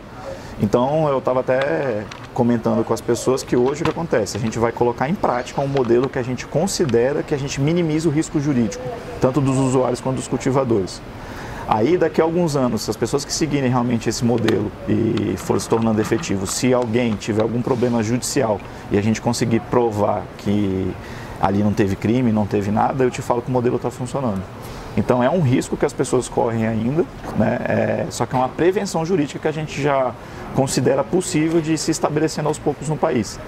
Então 0.61 1.07
eu 1.09 1.17
estava 1.17 1.39
até 1.39 2.03
comentando 2.33 2.83
com 2.83 2.93
as 2.93 2.99
pessoas 2.99 3.43
que 3.43 3.55
hoje 3.55 3.81
o 3.81 3.85
que 3.85 3.91
acontece? 3.91 4.35
A 4.35 4.39
gente 4.39 4.59
vai 4.59 4.71
colocar 4.71 5.07
em 5.07 5.15
prática 5.15 5.61
um 5.61 5.67
modelo 5.67 6.09
que 6.09 6.19
a 6.19 6.23
gente 6.23 6.45
considera 6.45 7.23
que 7.23 7.33
a 7.33 7.37
gente 7.37 7.61
minimiza 7.61 8.09
o 8.09 8.11
risco 8.11 8.39
jurídico, 8.39 8.83
tanto 9.21 9.39
dos 9.39 9.57
usuários 9.57 10.01
quanto 10.01 10.17
dos 10.17 10.27
cultivadores. 10.27 11.01
Aí, 11.67 11.97
daqui 11.97 12.19
a 12.19 12.23
alguns 12.23 12.57
anos, 12.57 12.81
se 12.81 12.89
as 12.89 12.97
pessoas 12.97 13.23
que 13.23 13.31
seguirem 13.31 13.69
realmente 13.69 14.09
esse 14.09 14.25
modelo 14.25 14.69
e 14.87 15.35
for 15.37 15.59
se 15.61 15.69
tornando 15.69 16.01
efetivo, 16.01 16.45
se 16.45 16.73
alguém 16.73 17.13
tiver 17.13 17.41
algum 17.41 17.61
problema 17.61 18.03
judicial 18.03 18.59
e 18.91 18.97
a 18.97 19.01
gente 19.01 19.21
conseguir 19.21 19.61
provar 19.61 20.23
que 20.39 20.91
ali 21.39 21.63
não 21.63 21.71
teve 21.71 21.95
crime, 21.95 22.31
não 22.31 22.45
teve 22.45 22.69
nada, 22.69 23.03
eu 23.03 23.11
te 23.11 23.21
falo 23.21 23.41
que 23.41 23.47
o 23.47 23.51
modelo 23.51 23.77
está 23.77 23.89
funcionando. 23.89 24.41
Então 24.95 25.23
é 25.23 25.29
um 25.29 25.41
risco 25.41 25.75
que 25.75 25.85
as 25.85 25.93
pessoas 25.93 26.29
correm 26.29 26.67
ainda, 26.67 27.03
né? 27.37 27.59
É, 27.65 28.05
só 28.09 28.25
que 28.25 28.35
é 28.35 28.37
uma 28.37 28.49
prevenção 28.49 29.05
jurídica 29.05 29.39
que 29.39 29.47
a 29.47 29.51
gente 29.51 29.81
já 29.81 30.13
considera 30.55 31.03
possível 31.03 31.61
de 31.61 31.77
se 31.77 31.91
estabelecendo 31.91 32.47
aos 32.47 32.59
poucos 32.59 32.87
no 32.89 32.95
país. 32.95 33.39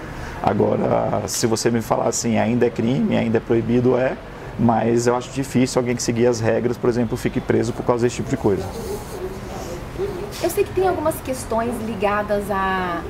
Agora, 0.42 1.22
se 1.26 1.46
você 1.46 1.70
me 1.70 1.80
falar 1.80 2.08
assim, 2.08 2.36
ainda 2.36 2.66
é 2.66 2.70
crime, 2.70 3.16
ainda 3.16 3.38
é 3.38 3.40
proibido, 3.40 3.96
é, 3.96 4.16
mas 4.58 5.06
eu 5.06 5.16
acho 5.16 5.30
difícil 5.30 5.80
alguém 5.80 5.94
que 5.94 6.02
seguir 6.02 6.26
as 6.26 6.40
regras, 6.40 6.76
por 6.76 6.90
exemplo, 6.90 7.16
fique 7.16 7.40
preso 7.40 7.72
por 7.72 7.84
causa 7.84 8.04
desse 8.04 8.16
tipo 8.16 8.30
de 8.30 8.36
coisa. 8.36 8.64
Eu 10.42 10.50
sei 10.50 10.64
que 10.64 10.72
tem 10.72 10.86
algumas 10.86 11.14
questões 11.20 11.72
ligadas 11.86 12.50
a 12.50 13.02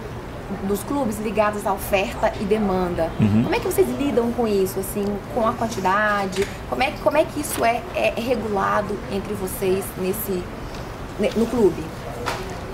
dos 0.65 0.83
clubes 0.83 1.19
ligadas 1.19 1.67
à 1.67 1.73
oferta 1.73 2.33
e 2.41 2.45
demanda. 2.45 3.11
Uhum. 3.21 3.45
Como 3.45 3.55
é 3.55 3.59
que 3.59 3.67
vocês 3.67 3.89
lidam 3.99 4.33
com 4.33 4.47
isso, 4.47 4.79
assim, 4.81 5.05
com 5.35 5.47
a 5.47 5.53
quantidade? 5.53 6.47
Como 6.69 6.83
é, 6.83 6.93
como 7.03 7.17
é 7.17 7.25
que 7.25 7.41
isso 7.41 7.65
é, 7.65 7.83
é 7.95 8.13
regulado 8.17 8.97
entre 9.13 9.35
vocês 9.35 9.85
nesse 9.99 10.43
no 11.37 11.47
clube? 11.47 11.83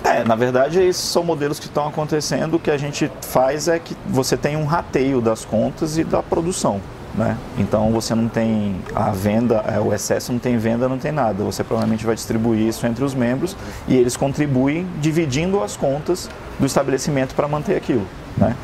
É, 0.05 0.25
na 0.25 0.35
verdade, 0.35 0.83
esses 0.83 1.03
são 1.03 1.23
modelos 1.23 1.59
que 1.59 1.67
estão 1.67 1.87
acontecendo. 1.87 2.55
O 2.55 2.59
que 2.59 2.71
a 2.71 2.77
gente 2.77 3.11
faz 3.23 3.69
é 3.69 3.79
que 3.79 3.97
você 4.07 4.37
tem 4.37 4.57
um 4.57 4.65
rateio 4.65 5.21
das 5.21 5.45
contas 5.45 5.97
e 5.97 6.03
da 6.03 6.23
produção. 6.23 6.81
Né? 7.15 7.37
Então 7.59 7.91
você 7.93 8.15
não 8.15 8.27
tem 8.27 8.77
a 8.95 9.11
venda, 9.11 9.57
é, 9.67 9.79
o 9.79 9.93
excesso 9.93 10.33
não 10.33 10.39
tem 10.39 10.57
venda, 10.57 10.89
não 10.89 10.99
tem 10.99 11.13
nada. 11.13 11.45
Você 11.45 11.63
provavelmente 11.63 12.07
vai 12.07 12.15
distribuir 12.15 12.67
isso 12.67 12.87
entre 12.87 13.05
os 13.05 13.15
membros 13.15 13.57
e 13.87 13.95
eles 13.95 14.17
contribuem 14.17 14.87
dividindo 15.01 15.63
as 15.63 15.77
contas 15.77 16.29
do 16.63 16.67
estabelecimento 16.67 17.35
para 17.35 17.49
manter 17.49 17.77
aquilo. 17.77 18.07
Né? 18.37 18.57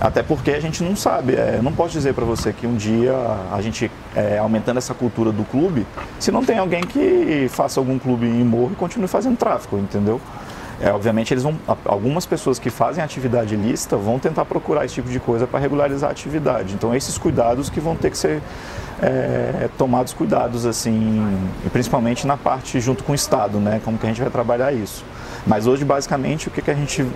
Até 0.00 0.22
porque 0.22 0.50
a 0.50 0.60
gente 0.60 0.82
não 0.82 0.96
sabe, 0.96 1.34
é, 1.34 1.60
não 1.62 1.72
posso 1.72 1.92
dizer 1.92 2.14
para 2.14 2.24
você 2.24 2.52
que 2.52 2.66
um 2.66 2.74
dia 2.74 3.14
a 3.52 3.60
gente 3.60 3.90
é, 4.16 4.38
aumentando 4.38 4.78
essa 4.78 4.94
cultura 4.94 5.30
do 5.30 5.44
clube, 5.44 5.86
se 6.18 6.32
não 6.32 6.42
tem 6.42 6.58
alguém 6.58 6.80
que 6.82 7.46
faça 7.50 7.78
algum 7.78 7.98
clube 7.98 8.26
em 8.26 8.44
morro 8.44 8.72
e 8.72 8.76
continue 8.76 9.06
fazendo 9.06 9.36
tráfico, 9.36 9.76
entendeu? 9.76 10.20
É, 10.80 10.90
obviamente, 10.90 11.32
eles 11.32 11.44
vão, 11.44 11.54
algumas 11.84 12.26
pessoas 12.26 12.58
que 12.58 12.68
fazem 12.68 13.04
atividade 13.04 13.54
ilícita 13.54 13.96
vão 13.96 14.18
tentar 14.18 14.44
procurar 14.44 14.84
esse 14.84 14.94
tipo 14.94 15.08
de 15.08 15.20
coisa 15.20 15.46
para 15.46 15.60
regularizar 15.60 16.08
a 16.08 16.12
atividade. 16.12 16.74
Então, 16.74 16.94
esses 16.94 17.16
cuidados 17.16 17.70
que 17.70 17.78
vão 17.78 17.94
ter 17.94 18.10
que 18.10 18.18
ser 18.18 18.42
é, 19.00 19.68
tomados 19.78 20.12
cuidados, 20.12 20.66
assim, 20.66 21.38
principalmente 21.72 22.26
na 22.26 22.36
parte 22.36 22.80
junto 22.80 23.04
com 23.04 23.12
o 23.12 23.14
Estado, 23.14 23.58
né? 23.58 23.80
Como 23.84 23.98
que 23.98 24.06
a 24.06 24.08
gente 24.08 24.20
vai 24.20 24.30
trabalhar 24.30 24.72
isso. 24.72 25.04
Mas 25.46 25.66
hoje, 25.66 25.84
basicamente, 25.84 26.48
o 26.48 26.50
que, 26.50 26.62
que 26.62 26.70
a 26.70 26.74
gente 26.74 27.06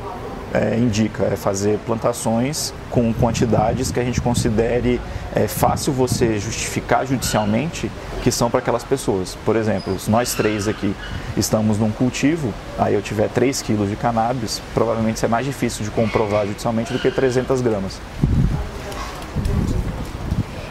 é, 0.52 0.76
indica 0.76 1.24
é 1.24 1.36
fazer 1.36 1.78
plantações 1.84 2.72
com 2.90 3.12
quantidades 3.12 3.90
que 3.90 4.00
a 4.00 4.04
gente 4.04 4.20
considere 4.20 5.00
é, 5.34 5.46
fácil 5.46 5.92
você 5.92 6.38
justificar 6.38 7.06
judicialmente 7.06 7.90
que 8.22 8.30
são 8.30 8.50
para 8.50 8.60
aquelas 8.60 8.82
pessoas. 8.82 9.36
Por 9.44 9.56
exemplo, 9.56 9.96
nós 10.08 10.34
três 10.34 10.66
aqui 10.66 10.94
estamos 11.36 11.78
num 11.78 11.90
cultivo, 11.90 12.52
aí 12.78 12.94
eu 12.94 13.02
tiver 13.02 13.28
3 13.28 13.62
quilos 13.62 13.88
de 13.88 13.96
cannabis, 13.96 14.60
provavelmente 14.74 15.16
isso 15.16 15.26
é 15.26 15.28
mais 15.28 15.46
difícil 15.46 15.84
de 15.84 15.90
comprovar 15.90 16.46
judicialmente 16.46 16.92
do 16.92 16.98
que 16.98 17.10
300 17.10 17.60
gramas. 17.60 18.00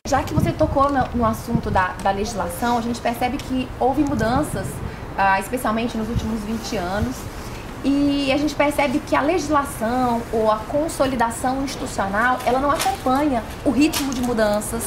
Já 0.08 0.24
que 0.24 0.34
você 0.34 0.52
tocou 0.54 0.90
no, 0.92 1.06
no 1.16 1.26
assunto 1.26 1.70
da, 1.70 1.94
da, 2.02 2.12
legislação, 2.12 2.78
a 2.78 2.82
gente 2.82 3.00
percebe 3.02 3.36
que 3.38 3.68
houve 3.78 4.04
mudanças, 4.04 4.66
ah, 5.18 5.38
especialmente 5.40 5.98
nos 5.98 6.08
últimos 6.08 6.42
20 6.44 6.78
anos, 6.78 7.16
e 7.88 8.34
a 8.34 8.38
gente 8.38 8.54
percebe 8.54 9.00
que 9.00 9.16
a 9.16 9.22
legislação 9.22 10.22
ou 10.34 10.52
a 10.52 10.58
consolidação 10.58 11.64
institucional, 11.64 12.38
ela 12.46 12.60
não 12.60 12.70
acompanha 12.70 13.42
o 13.64 13.72
ritmo 13.72 14.14
de 14.14 14.22
mudanças 14.22 14.84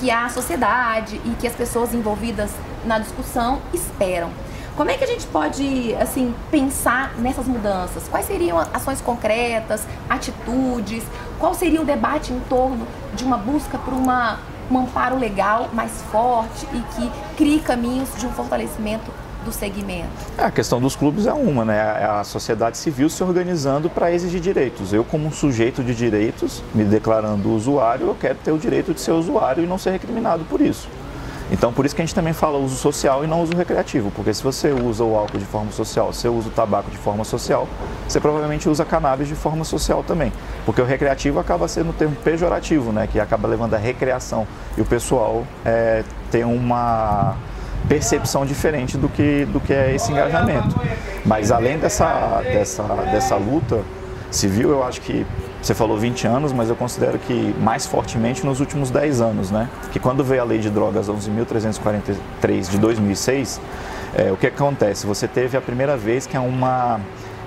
que 0.00 0.10
a 0.10 0.28
sociedade 0.28 1.20
e 1.24 1.30
que 1.38 1.46
as 1.46 1.54
pessoas 1.54 1.94
envolvidas 1.94 2.50
na 2.84 2.98
discussão 2.98 3.60
esperam. 3.72 4.30
Como 4.76 4.90
é 4.90 4.96
que 4.96 5.04
a 5.04 5.06
gente 5.06 5.28
pode, 5.28 5.94
assim, 5.94 6.34
pensar 6.50 7.14
nessas 7.18 7.46
mudanças? 7.46 8.08
Quais 8.08 8.26
seriam 8.26 8.58
ações 8.58 9.00
concretas, 9.00 9.86
atitudes? 10.08 11.04
Qual 11.38 11.54
seria 11.54 11.80
o 11.80 11.84
debate 11.84 12.32
em 12.32 12.40
torno 12.48 12.84
de 13.14 13.22
uma 13.22 13.36
busca 13.36 13.78
por 13.78 13.94
uma, 13.94 14.40
um 14.68 14.78
amparo 14.78 15.16
legal 15.16 15.68
mais 15.72 16.02
forte 16.10 16.66
e 16.72 16.80
que 16.96 17.10
crie 17.36 17.60
caminhos 17.60 18.08
de 18.18 18.26
um 18.26 18.32
fortalecimento 18.32 19.12
do 19.44 19.52
segmento? 19.52 20.08
É, 20.36 20.44
a 20.44 20.50
questão 20.50 20.80
dos 20.80 20.96
clubes 20.96 21.26
é 21.26 21.32
uma, 21.32 21.64
né? 21.64 21.76
É 21.76 22.04
a 22.04 22.24
sociedade 22.24 22.78
civil 22.78 23.08
se 23.08 23.22
organizando 23.22 23.88
para 23.88 24.12
exigir 24.12 24.40
direitos. 24.40 24.92
Eu, 24.92 25.04
como 25.04 25.26
um 25.26 25.32
sujeito 25.32 25.82
de 25.82 25.94
direitos, 25.94 26.62
me 26.74 26.84
declarando 26.84 27.50
usuário, 27.50 28.08
eu 28.08 28.14
quero 28.14 28.36
ter 28.36 28.52
o 28.52 28.58
direito 28.58 28.94
de 28.94 29.00
ser 29.00 29.12
usuário 29.12 29.64
e 29.64 29.66
não 29.66 29.78
ser 29.78 29.90
recriminado 29.90 30.44
por 30.44 30.60
isso. 30.60 30.88
Então, 31.52 31.72
por 31.72 31.84
isso 31.84 31.96
que 31.96 32.00
a 32.00 32.04
gente 32.04 32.14
também 32.14 32.32
fala 32.32 32.58
uso 32.58 32.76
social 32.76 33.24
e 33.24 33.26
não 33.26 33.42
uso 33.42 33.56
recreativo, 33.56 34.10
porque 34.12 34.32
se 34.32 34.42
você 34.42 34.70
usa 34.70 35.02
o 35.02 35.16
álcool 35.16 35.38
de 35.38 35.44
forma 35.44 35.72
social, 35.72 36.12
se 36.12 36.20
você 36.20 36.28
usa 36.28 36.48
o 36.48 36.52
tabaco 36.52 36.88
de 36.90 36.96
forma 36.96 37.24
social, 37.24 37.66
você 38.06 38.20
provavelmente 38.20 38.68
usa 38.68 38.84
cannabis 38.84 39.26
de 39.26 39.34
forma 39.34 39.64
social 39.64 40.04
também, 40.04 40.32
porque 40.64 40.80
o 40.80 40.84
recreativo 40.84 41.40
acaba 41.40 41.66
sendo 41.66 41.90
um 41.90 41.92
termo 41.92 42.14
pejorativo, 42.22 42.92
né, 42.92 43.08
que 43.10 43.18
acaba 43.18 43.48
levando 43.48 43.74
a 43.74 43.78
recreação 43.78 44.46
e 44.78 44.80
o 44.80 44.84
pessoal 44.84 45.44
é, 45.64 46.04
tem 46.30 46.44
uma 46.44 47.36
percepção 47.90 48.46
diferente 48.46 48.96
do 48.96 49.08
que, 49.08 49.44
do 49.46 49.58
que 49.58 49.72
é 49.72 49.92
esse 49.92 50.12
engajamento. 50.12 50.80
Mas 51.26 51.50
além 51.50 51.76
dessa, 51.76 52.40
dessa, 52.40 52.84
dessa 52.84 53.34
luta 53.34 53.80
civil, 54.30 54.70
eu 54.70 54.84
acho 54.84 55.00
que 55.00 55.26
você 55.60 55.74
falou 55.74 55.98
20 55.98 56.24
anos, 56.24 56.52
mas 56.52 56.68
eu 56.68 56.76
considero 56.76 57.18
que 57.18 57.52
mais 57.60 57.86
fortemente 57.86 58.46
nos 58.46 58.60
últimos 58.60 58.92
10 58.92 59.20
anos, 59.20 59.50
né? 59.50 59.68
Que 59.90 59.98
quando 59.98 60.22
veio 60.22 60.40
a 60.40 60.44
lei 60.44 60.60
de 60.60 60.70
drogas 60.70 61.08
11.343 61.08 62.70
de 62.70 62.78
2006, 62.78 63.60
é, 64.14 64.30
o 64.30 64.36
que 64.36 64.46
acontece? 64.46 65.04
Você 65.04 65.26
teve 65.26 65.56
a 65.56 65.60
primeira 65.60 65.96
vez 65.96 66.28
que 66.28 66.36
é 66.36 66.40
uma 66.40 67.00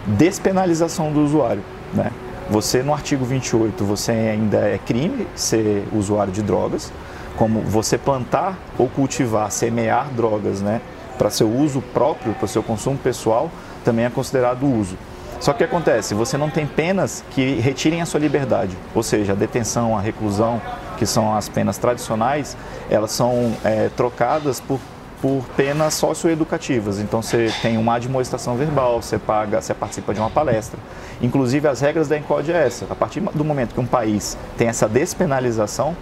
despenalização 0.06 1.14
do 1.14 1.24
usuário, 1.24 1.64
né? 1.94 2.12
Você 2.50 2.84
no 2.84 2.94
artigo 2.94 3.24
28, 3.24 3.86
você 3.86 4.12
ainda 4.12 4.58
é 4.58 4.78
crime 4.78 5.26
ser 5.36 5.88
usuário 5.94 6.34
de 6.34 6.42
drogas, 6.42 6.92
como 7.38 7.62
você 7.62 7.98
plantar 7.98 8.58
ou 8.78 8.88
cultivar, 8.88 9.52
semear 9.52 10.10
drogas, 10.16 10.62
né, 10.62 10.82
para 11.18 11.30
seu 11.30 11.50
uso 11.50 11.82
próprio, 11.82 12.34
para 12.34 12.48
seu 12.48 12.64
consumo 12.64 12.98
pessoal, 12.98 13.52
também 13.84 14.06
é 14.06 14.10
considerado 14.10 14.66
uso. 14.66 14.98
Só 15.40 15.52
que 15.52 15.64
acontece? 15.64 16.14
Você 16.14 16.38
não 16.38 16.50
tem 16.50 16.66
penas 16.66 17.24
que 17.32 17.56
retirem 17.56 18.02
a 18.02 18.06
sua 18.06 18.20
liberdade, 18.20 18.78
ou 18.96 19.04
seja, 19.04 19.34
a 19.34 19.36
detenção, 19.36 19.98
a 19.98 20.00
reclusão, 20.00 20.62
que 20.98 21.06
são 21.06 21.36
as 21.36 21.50
penas 21.50 21.78
tradicionais, 21.78 22.56
elas 22.90 23.12
são 23.12 23.54
é, 23.64 23.90
trocadas 23.90 24.62
por, 24.62 24.80
por 25.22 25.44
penas 25.58 25.96
socioeducativas. 25.96 26.98
Então 27.00 27.22
você 27.22 27.52
tem 27.62 27.78
uma 27.78 27.96
admoestação 27.96 28.56
verbal, 28.56 29.02
você 29.02 29.18
paga, 29.18 29.62
você 29.62 29.74
participa 29.74 30.14
de 30.14 30.20
uma 30.22 30.30
palestra. 30.30 30.80
Inclusive 31.22 31.68
as 31.68 31.82
regras 31.82 32.08
da 32.08 32.18
ENCODE 32.18 32.54
é 32.54 32.66
essa. 32.66 32.86
A 32.90 32.96
partir 32.96 33.20
do 33.20 33.44
momento 33.44 33.74
que 33.74 33.82
um 33.82 33.86
país 33.86 34.38
tem 34.58 34.70
essa 34.70 34.88
despenalização, 34.88 35.94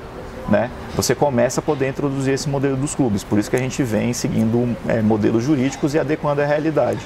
né, 0.49 0.69
você 0.95 1.15
começa 1.15 1.59
a 1.59 1.63
poder 1.63 1.89
introduzir 1.89 2.33
esse 2.33 2.49
modelo 2.49 2.75
dos 2.75 2.95
clubes. 2.95 3.23
Por 3.23 3.39
isso 3.39 3.49
que 3.49 3.55
a 3.55 3.59
gente 3.59 3.83
vem 3.83 4.13
seguindo 4.13 4.75
é, 4.87 5.01
modelos 5.01 5.43
jurídicos 5.43 5.93
e 5.93 5.99
adequando 5.99 6.41
à 6.41 6.45
realidade. 6.45 6.99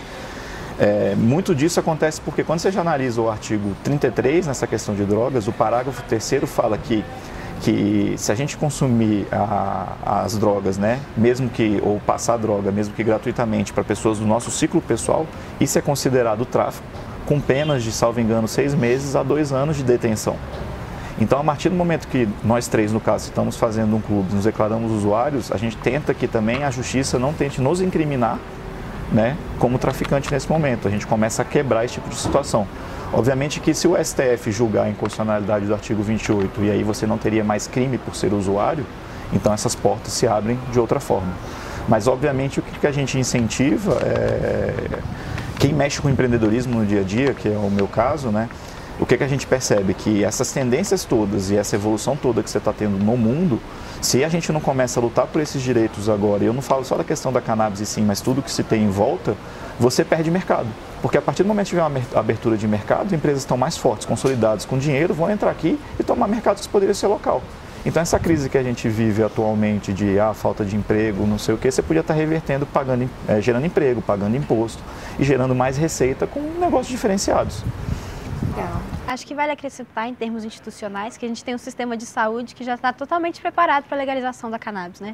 É, 0.77 1.15
muito 1.15 1.55
disso 1.55 1.79
acontece 1.79 2.19
porque 2.19 2.43
quando 2.43 2.59
você 2.59 2.69
já 2.69 2.81
analisa 2.81 3.21
o 3.21 3.29
artigo 3.29 3.75
33 3.83 4.47
nessa 4.47 4.67
questão 4.67 4.93
de 4.93 5.05
drogas, 5.05 5.47
o 5.47 5.53
parágrafo 5.53 6.03
terceiro 6.03 6.45
fala 6.45 6.77
que 6.77 7.03
que 7.61 8.13
se 8.17 8.31
a 8.31 8.35
gente 8.35 8.57
consumir 8.57 9.25
a, 9.31 10.23
as 10.23 10.37
drogas, 10.37 10.77
né, 10.77 10.99
mesmo 11.15 11.49
que 11.49 11.81
ou 11.83 11.99
passar 11.99 12.37
droga, 12.37 12.71
mesmo 12.71 12.93
que 12.93 13.03
gratuitamente 13.03 13.73
para 13.73 13.83
pessoas 13.83 14.19
do 14.19 14.25
nosso 14.25 14.51
ciclo 14.51 14.81
pessoal, 14.81 15.25
isso 15.59 15.77
é 15.79 15.81
considerado 15.81 16.45
tráfico, 16.45 16.85
com 17.25 17.39
penas 17.39 17.83
de, 17.83 17.91
salvo 17.91 18.19
engano, 18.19 18.47
seis 18.47 18.75
meses 18.75 19.15
a 19.15 19.23
dois 19.23 19.51
anos 19.51 19.77
de 19.77 19.83
detenção. 19.83 20.35
Então, 21.19 21.39
a 21.39 21.43
partir 21.43 21.69
do 21.69 21.75
momento 21.75 22.07
que 22.07 22.27
nós 22.43 22.67
três, 22.67 22.91
no 22.91 22.99
caso, 22.99 23.25
estamos 23.25 23.55
fazendo 23.55 23.95
um 23.95 24.01
clube, 24.01 24.33
nos 24.33 24.43
declaramos 24.43 24.91
usuários, 24.91 25.51
a 25.51 25.57
gente 25.57 25.77
tenta 25.77 26.13
que 26.13 26.27
também 26.27 26.63
a 26.63 26.71
justiça 26.71 27.17
não 27.17 27.31
tente 27.31 27.61
nos 27.61 27.79
incriminar 27.79 28.37
né, 29.11 29.37
como 29.57 29.77
traficante 29.77 30.31
nesse 30.31 30.49
momento. 30.49 30.87
A 30.87 30.91
gente 30.91 31.07
começa 31.07 31.41
a 31.41 31.45
quebrar 31.45 31.85
esse 31.85 31.95
tipo 31.95 32.09
de 32.09 32.15
situação. 32.15 32.67
Obviamente 33.13 33.61
que 33.61 33.73
se 33.73 33.87
o 33.87 33.95
STF 33.95 34.51
julgar 34.51 34.83
a 34.83 34.89
inconstitucionalidade 34.89 35.65
do 35.65 35.73
artigo 35.73 36.03
28 36.03 36.63
e 36.63 36.71
aí 36.71 36.83
você 36.83 37.07
não 37.07 37.17
teria 37.17 37.43
mais 37.43 37.65
crime 37.65 37.97
por 37.97 38.15
ser 38.15 38.33
usuário, 38.33 38.85
então 39.31 39.53
essas 39.53 39.73
portas 39.73 40.11
se 40.11 40.27
abrem 40.27 40.59
de 40.71 40.79
outra 40.79 40.99
forma. 40.99 41.31
Mas 41.87 42.07
obviamente 42.07 42.59
o 42.59 42.63
que 42.63 42.85
a 42.85 42.91
gente 42.91 43.17
incentiva 43.17 43.99
é 44.01 44.99
quem 45.59 45.71
mexe 45.71 46.01
com 46.01 46.09
empreendedorismo 46.09 46.79
no 46.79 46.85
dia 46.85 47.01
a 47.01 47.03
dia, 47.03 47.33
que 47.33 47.47
é 47.47 47.57
o 47.57 47.69
meu 47.69 47.87
caso, 47.87 48.29
né? 48.29 48.49
O 48.99 49.05
que, 49.05 49.17
que 49.17 49.23
a 49.23 49.27
gente 49.27 49.45
percebe? 49.45 49.93
Que 49.93 50.23
essas 50.23 50.51
tendências 50.51 51.03
todas 51.03 51.51
e 51.51 51.57
essa 51.57 51.75
evolução 51.75 52.15
toda 52.15 52.41
que 52.41 52.49
você 52.49 52.57
está 52.59 52.71
tendo 52.71 52.97
no 52.97 53.17
mundo, 53.17 53.59
se 54.01 54.23
a 54.23 54.29
gente 54.29 54.51
não 54.51 54.61
começa 54.61 54.99
a 54.99 55.03
lutar 55.03 55.27
por 55.27 55.41
esses 55.41 55.61
direitos 55.61 56.07
agora, 56.07 56.43
e 56.43 56.47
eu 56.47 56.53
não 56.53 56.61
falo 56.61 56.85
só 56.85 56.95
da 56.95 57.03
questão 57.03 57.31
da 57.31 57.41
cannabis 57.41 57.81
e 57.81 57.85
sim, 57.85 58.03
mas 58.03 58.21
tudo 58.21 58.41
que 58.41 58.51
se 58.51 58.63
tem 58.63 58.83
em 58.83 58.89
volta, 58.89 59.35
você 59.79 60.05
perde 60.05 60.31
mercado. 60.31 60.67
Porque 61.01 61.17
a 61.17 61.21
partir 61.21 61.43
do 61.43 61.47
momento 61.47 61.65
que 61.65 61.71
tiver 61.71 61.83
uma 61.83 62.01
abertura 62.15 62.57
de 62.57 62.67
mercado, 62.67 63.13
empresas 63.13 63.39
estão 63.39 63.57
mais 63.57 63.75
fortes, 63.77 64.05
consolidadas, 64.05 64.65
com 64.65 64.77
dinheiro, 64.77 65.13
vão 65.13 65.29
entrar 65.29 65.51
aqui 65.51 65.77
e 65.99 66.03
tomar 66.03 66.27
mercados 66.27 66.65
que 66.65 66.71
poderiam 66.71 66.95
ser 66.95 67.07
local. 67.07 67.41
Então 67.85 68.01
essa 68.01 68.17
crise 68.17 68.49
que 68.49 68.57
a 68.57 68.63
gente 68.63 68.89
vive 68.89 69.21
atualmente 69.21 69.93
de 69.93 70.19
ah, 70.19 70.33
falta 70.33 70.65
de 70.65 70.75
emprego, 70.75 71.27
não 71.27 71.37
sei 71.37 71.53
o 71.53 71.57
que, 71.57 71.69
você 71.69 71.83
podia 71.83 71.99
estar 71.99 72.15
revertendo, 72.15 72.65
pagando, 72.65 73.07
é, 73.27 73.39
gerando 73.39 73.65
emprego, 73.67 74.01
pagando 74.01 74.35
imposto 74.35 74.81
e 75.19 75.23
gerando 75.23 75.53
mais 75.53 75.77
receita 75.77 76.25
com 76.25 76.39
negócios 76.59 76.87
diferenciados. 76.87 77.63
Legal. 78.55 78.81
Acho 79.07 79.27
que 79.27 79.35
vale 79.35 79.51
acrescentar 79.51 80.07
em 80.07 80.13
termos 80.13 80.45
institucionais 80.45 81.17
que 81.17 81.25
a 81.25 81.27
gente 81.27 81.43
tem 81.43 81.53
um 81.53 81.57
sistema 81.57 81.97
de 81.97 82.05
saúde 82.05 82.55
que 82.55 82.63
já 82.63 82.75
está 82.75 82.93
totalmente 82.93 83.41
preparado 83.41 83.83
para 83.83 83.97
a 83.97 83.99
legalização 83.99 84.49
da 84.49 84.57
cannabis, 84.57 85.01
né? 85.01 85.13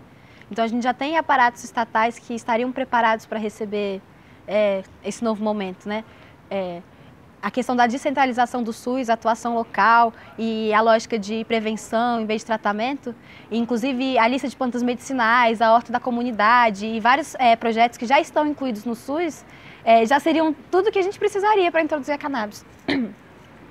Então 0.52 0.64
a 0.64 0.68
gente 0.68 0.84
já 0.84 0.94
tem 0.94 1.18
aparatos 1.18 1.64
estatais 1.64 2.20
que 2.20 2.36
estariam 2.36 2.72
preparados 2.72 3.26
para 3.26 3.40
receber 3.40 4.00
é, 4.48 4.84
esse 5.04 5.24
novo 5.24 5.44
momento, 5.44 5.90
né? 5.90 6.04
É, 6.52 6.84
a 7.42 7.50
questão 7.50 7.76
da 7.76 7.88
descentralização 7.88 8.62
do 8.62 8.72
SUS, 8.72 9.10
atuação 9.10 9.56
local 9.56 10.14
e 10.38 10.72
a 10.72 10.82
lógica 10.82 11.18
de 11.18 11.44
prevenção 11.46 12.22
em 12.22 12.26
vez 12.28 12.42
de 12.42 12.46
tratamento, 12.46 13.16
inclusive 13.52 14.20
a 14.20 14.28
lista 14.28 14.48
de 14.48 14.56
plantas 14.56 14.84
medicinais, 14.84 15.64
a 15.64 15.74
horta 15.74 15.92
da 15.92 16.00
comunidade 16.00 16.86
e 16.86 17.00
vários 17.00 17.34
é, 17.40 17.56
projetos 17.56 17.98
que 17.98 18.06
já 18.06 18.20
estão 18.20 18.46
incluídos 18.46 18.86
no 18.86 18.94
SUS, 18.94 19.44
é, 19.84 20.06
já 20.06 20.20
seriam 20.20 20.54
tudo 20.70 20.92
que 20.92 21.00
a 21.00 21.02
gente 21.02 21.18
precisaria 21.18 21.72
para 21.72 21.82
introduzir 21.82 22.14
a 22.14 22.18
cannabis. 22.20 22.64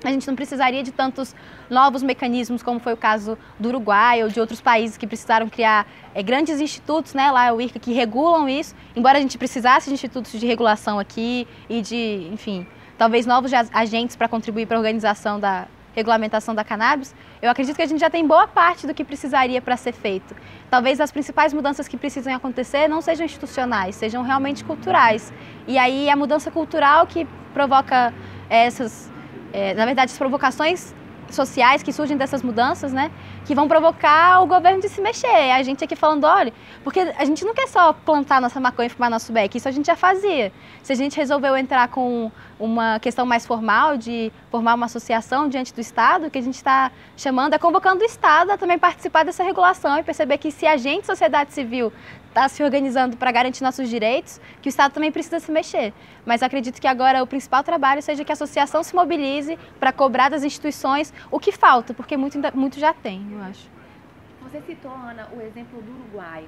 A 0.03 0.11
gente 0.11 0.27
não 0.27 0.35
precisaria 0.35 0.81
de 0.81 0.91
tantos 0.91 1.35
novos 1.69 2.01
mecanismos, 2.01 2.63
como 2.63 2.79
foi 2.79 2.93
o 2.93 2.97
caso 2.97 3.37
do 3.59 3.69
Uruguai 3.69 4.23
ou 4.23 4.29
de 4.29 4.39
outros 4.39 4.59
países 4.59 4.97
que 4.97 5.05
precisaram 5.05 5.47
criar 5.47 5.85
é, 6.15 6.23
grandes 6.23 6.59
institutos, 6.59 7.13
né, 7.13 7.29
lá 7.29 7.53
o 7.53 7.61
IRCA, 7.61 7.79
que 7.79 7.93
regulam 7.93 8.49
isso, 8.49 8.75
embora 8.95 9.19
a 9.19 9.21
gente 9.21 9.37
precisasse 9.37 9.89
de 9.89 9.93
institutos 9.93 10.31
de 10.31 10.45
regulação 10.45 10.97
aqui 10.97 11.47
e 11.69 11.81
de, 11.81 12.27
enfim, 12.31 12.65
talvez 12.97 13.25
novos 13.25 13.51
agentes 13.53 14.15
para 14.15 14.27
contribuir 14.27 14.65
para 14.65 14.77
a 14.77 14.79
organização 14.79 15.39
da 15.39 15.67
regulamentação 15.93 16.55
da 16.55 16.63
cannabis, 16.63 17.13
eu 17.41 17.49
acredito 17.49 17.75
que 17.75 17.81
a 17.81 17.85
gente 17.85 17.99
já 17.99 18.09
tem 18.09 18.25
boa 18.25 18.47
parte 18.47 18.87
do 18.87 18.93
que 18.93 19.03
precisaria 19.03 19.61
para 19.61 19.75
ser 19.75 19.91
feito. 19.91 20.35
Talvez 20.69 21.01
as 21.01 21.11
principais 21.11 21.53
mudanças 21.53 21.87
que 21.87 21.97
precisam 21.97 22.33
acontecer 22.33 22.87
não 22.87 23.01
sejam 23.01 23.25
institucionais, 23.25 23.95
sejam 23.95 24.23
realmente 24.23 24.63
culturais. 24.63 25.33
E 25.67 25.77
aí 25.77 26.09
a 26.09 26.15
mudança 26.15 26.49
cultural 26.49 27.05
que 27.05 27.27
provoca 27.53 28.13
essas, 28.49 29.10
é, 29.53 29.73
na 29.73 29.85
verdade, 29.85 30.11
as 30.11 30.17
provocações 30.17 30.93
sociais 31.33 31.81
que 31.81 31.91
surgem 31.91 32.17
dessas 32.17 32.43
mudanças, 32.43 32.91
né? 32.93 33.11
Que 33.45 33.55
vão 33.55 33.67
provocar 33.67 34.41
o 34.41 34.47
governo 34.47 34.81
de 34.81 34.89
se 34.89 35.01
mexer. 35.01 35.51
A 35.51 35.63
gente 35.63 35.83
aqui 35.83 35.95
falando, 35.95 36.25
olha, 36.25 36.53
porque 36.83 36.99
a 36.99 37.25
gente 37.25 37.43
não 37.45 37.53
quer 37.53 37.67
só 37.67 37.93
plantar 37.93 38.41
nossa 38.41 38.59
maconha 38.59 38.87
e 38.87 38.89
fumar 38.89 39.09
nosso 39.09 39.31
beck, 39.31 39.55
isso 39.55 39.67
a 39.67 39.71
gente 39.71 39.85
já 39.85 39.95
fazia. 39.95 40.51
Se 40.83 40.91
a 40.91 40.95
gente 40.95 41.15
resolveu 41.17 41.55
entrar 41.57 41.87
com 41.87 42.31
uma 42.59 42.99
questão 42.99 43.25
mais 43.25 43.45
formal 43.45 43.97
de 43.97 44.31
formar 44.49 44.75
uma 44.75 44.85
associação 44.85 45.49
diante 45.49 45.73
do 45.73 45.81
Estado, 45.81 46.29
que 46.29 46.37
a 46.37 46.41
gente 46.41 46.55
está 46.55 46.91
chamando 47.17 47.53
é 47.53 47.57
convocando 47.57 48.03
o 48.03 48.05
Estado 48.05 48.51
a 48.51 48.57
também 48.57 48.77
participar 48.77 49.23
dessa 49.23 49.43
regulação 49.43 49.97
e 49.97 50.03
perceber 50.03 50.37
que 50.37 50.51
se 50.51 50.67
a 50.67 50.77
gente, 50.77 51.05
sociedade 51.05 51.53
civil, 51.53 51.91
está 52.31 52.47
se 52.47 52.63
organizando 52.63 53.17
para 53.17 53.31
garantir 53.31 53.61
nossos 53.61 53.89
direitos, 53.89 54.39
que 54.61 54.67
o 54.67 54.71
Estado 54.71 54.93
também 54.93 55.11
precisa 55.11 55.39
se 55.39 55.51
mexer. 55.51 55.93
Mas 56.25 56.41
acredito 56.41 56.79
que 56.79 56.87
agora 56.87 57.21
o 57.21 57.27
principal 57.27 57.61
trabalho 57.63 58.01
seja 58.01 58.23
que 58.23 58.31
a 58.31 58.33
associação 58.33 58.81
se 58.83 58.95
mobilize 58.95 59.59
para 59.79 59.91
cobrar 59.91 60.29
das 60.29 60.43
instituições 60.43 61.13
o 61.29 61.39
que 61.39 61.51
falta, 61.51 61.93
porque 61.93 62.15
muito, 62.15 62.39
muito 62.55 62.79
já 62.79 62.93
tem, 62.93 63.27
eu 63.31 63.41
acho. 63.43 63.69
Você 64.43 64.61
citou, 64.61 64.91
Ana, 64.91 65.27
o 65.33 65.41
exemplo 65.41 65.81
do 65.81 65.91
Uruguai. 65.91 66.45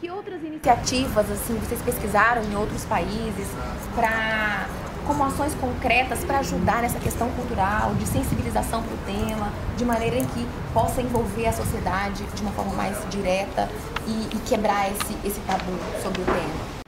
Que 0.00 0.10
outras 0.10 0.42
iniciativas 0.42 1.30
assim 1.30 1.54
vocês 1.54 1.80
pesquisaram 1.82 2.42
em 2.42 2.54
outros 2.56 2.84
países 2.84 3.48
para 3.94 4.66
como 5.06 5.22
ações 5.22 5.54
concretas 5.54 6.24
para 6.24 6.38
ajudar 6.38 6.82
nessa 6.82 6.98
questão 6.98 7.30
cultural, 7.32 7.94
de 7.94 8.06
sensibilização 8.06 8.82
para 8.82 8.94
o 8.94 8.98
tema, 8.98 9.52
de 9.76 9.84
maneira 9.84 10.16
em 10.16 10.24
que 10.24 10.46
possa 10.72 11.02
envolver 11.02 11.46
a 11.46 11.52
sociedade 11.52 12.24
de 12.24 12.42
uma 12.42 12.52
forma 12.52 12.72
mais 12.74 12.96
direta 13.10 13.68
e, 14.06 14.34
e 14.34 14.40
quebrar 14.48 14.90
esse, 14.90 15.14
esse 15.26 15.40
tabu 15.40 15.72
sobre 16.02 16.22
o 16.22 16.24
tema? 16.24 16.84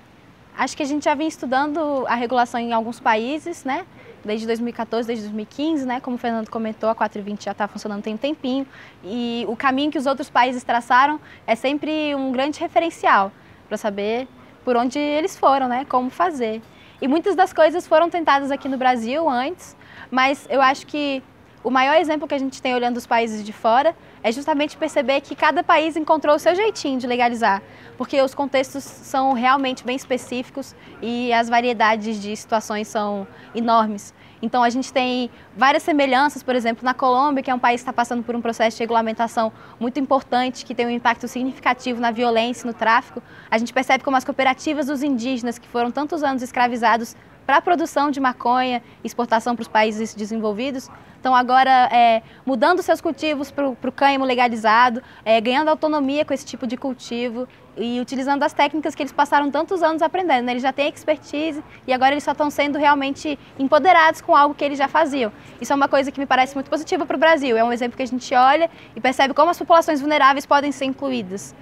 Acho 0.57 0.77
que 0.77 0.83
a 0.83 0.87
gente 0.87 1.05
já 1.05 1.14
vem 1.14 1.29
estudando 1.29 2.07
a 2.09 2.14
regulação 2.14 2.59
em 2.59 2.73
alguns 2.73 2.99
países, 2.99 3.64
né? 3.64 3.85
Desde 4.27 4.45
2014, 4.47 5.07
desde 5.07 5.25
2015, 5.27 5.87
né? 5.87 6.01
Como 6.01 6.17
o 6.17 6.19
Fernando 6.19 6.51
comentou, 6.51 6.91
a 6.91 6.95
420 6.95 7.45
já 7.45 7.53
está 7.53 7.69
funcionando 7.69 8.03
tem 8.03 8.15
um 8.15 8.17
tempinho. 8.17 8.67
E 9.05 9.47
o 9.49 9.55
caminho 9.55 9.91
que 9.91 9.99
os 9.99 10.05
outros 10.05 10.29
países 10.29 10.65
traçaram 10.65 11.21
é 11.47 11.55
sempre 11.55 12.12
um 12.15 12.33
grande 12.33 12.59
referencial 12.59 13.31
para 13.69 13.77
saber 13.77 14.27
por 14.65 14.77
onde 14.77 14.99
eles 14.99 15.39
foram, 15.39 15.69
né? 15.69 15.87
Como 15.89 16.11
fazer. 16.11 16.61
E 17.01 17.07
muitas 17.07 17.37
das 17.37 17.53
coisas 17.53 17.87
foram 17.87 18.11
tentadas 18.11 18.51
aqui 18.51 18.69
no 18.69 18.77
Brasil 18.77 19.29
antes, 19.29 19.77
mas 20.11 20.47
eu 20.51 20.61
acho 20.61 20.87
que 20.87 21.23
o 21.62 21.71
maior 21.71 21.97
exemplo 21.97 22.29
que 22.29 22.35
a 22.35 22.39
gente 22.39 22.62
tem 22.62 22.75
olhando 22.75 22.97
os 22.97 23.07
países 23.07 23.45
de 23.45 23.53
fora 23.53 23.95
é 24.23 24.31
justamente 24.31 24.77
perceber 24.77 25.21
que 25.21 25.35
cada 25.35 25.62
país 25.62 25.97
encontrou 25.97 26.37
o 26.37 26.39
seu 26.39 26.55
jeitinho 26.55 26.99
de 26.99 27.07
legalizar, 27.07 27.61
porque 27.99 28.21
os 28.23 28.35
contextos 28.35 28.85
são 28.85 29.33
realmente 29.33 29.85
bem 29.85 29.97
específicos 29.97 30.75
e 31.03 31.33
as 31.33 31.49
variedades 31.49 32.21
de 32.23 32.37
situações 32.37 32.89
são 32.89 33.27
enormes. 33.55 34.15
Então 34.42 34.62
a 34.62 34.70
gente 34.70 34.92
tem 34.92 35.31
várias 35.57 35.83
semelhanças, 35.83 36.42
por 36.42 36.55
exemplo, 36.55 36.85
na 36.85 36.94
Colômbia, 36.94 37.42
que 37.42 37.51
é 37.51 37.55
um 37.55 37.59
país 37.59 37.81
que 37.81 37.83
está 37.83 37.92
passando 37.92 38.22
por 38.22 38.35
um 38.35 38.40
processo 38.40 38.77
de 38.77 38.83
regulamentação 38.83 39.53
muito 39.81 39.99
importante, 39.99 40.64
que 40.64 40.75
tem 40.75 40.87
um 40.87 40.90
impacto 40.90 41.27
significativo 41.27 42.01
na 42.01 42.11
violência, 42.11 42.66
no 42.66 42.75
tráfico. 42.75 43.22
A 43.51 43.59
gente 43.59 43.72
percebe 43.72 44.05
como 44.05 44.16
as 44.16 44.25
cooperativas 44.25 44.87
dos 44.87 45.03
indígenas, 45.03 45.59
que 45.59 45.68
foram 45.68 45.90
tantos 45.90 46.22
anos 46.22 46.42
escravizados 46.42 47.16
para 47.47 47.59
a 47.59 47.61
produção 47.63 48.11
de 48.11 48.19
maconha, 48.19 48.83
exportação 49.05 49.55
para 49.55 49.63
os 49.63 49.69
países 49.69 50.15
desenvolvidos, 50.15 50.91
estão 51.15 51.35
agora 51.35 51.89
é, 51.93 52.23
mudando 52.45 52.83
seus 52.83 53.01
cultivos 53.01 53.51
para 53.51 53.69
o 53.69 53.93
cânhamo 53.93 54.25
legalizado, 54.25 55.03
é, 55.25 55.41
ganhando 55.41 55.69
autonomia 55.69 56.25
com 56.25 56.35
esse 56.35 56.45
tipo 56.45 56.67
de 56.67 56.77
cultivo 56.77 57.49
e 57.77 58.01
utilizando 58.01 58.43
as 58.43 58.53
técnicas 58.53 58.95
que 58.95 59.03
eles 59.03 59.13
passaram 59.13 59.51
tantos 59.51 59.83
anos 59.83 60.03
aprendendo. 60.03 60.45
Né? 60.45 60.53
Eles 60.53 60.63
já 60.63 60.73
têm 60.73 60.89
expertise 60.89 61.63
e 61.87 61.93
agora 61.93 62.13
eles 62.13 62.25
só 62.25 62.33
estão 62.33 62.51
sendo 62.51 62.79
realmente 62.79 63.39
empoderados 63.59 64.21
com 64.21 64.35
algo 64.35 64.55
que 64.55 64.65
eles 64.65 64.79
já 64.79 64.89
faziam. 64.89 65.33
Isso 65.61 65.73
é 65.73 65.77
uma 65.77 65.89
coisa 65.89 66.11
que 66.11 66.19
me 66.19 66.27
parece 66.27 66.55
muito 66.55 66.71
positiva 66.71 67.05
para 67.05 67.17
o 67.17 67.19
Brasil. 67.19 67.57
É 67.57 67.63
um 67.63 67.73
exemplo 67.73 67.97
que 67.97 68.03
a 68.03 68.07
gente 68.07 68.35
olha 68.35 68.71
e 68.95 69.01
percebe 69.01 69.35
como 69.35 69.51
as 69.51 69.59
populações 69.59 70.01
vulneráveis 70.01 70.47
podem 70.47 70.73
ser 70.73 70.87
incluídas. 70.87 71.55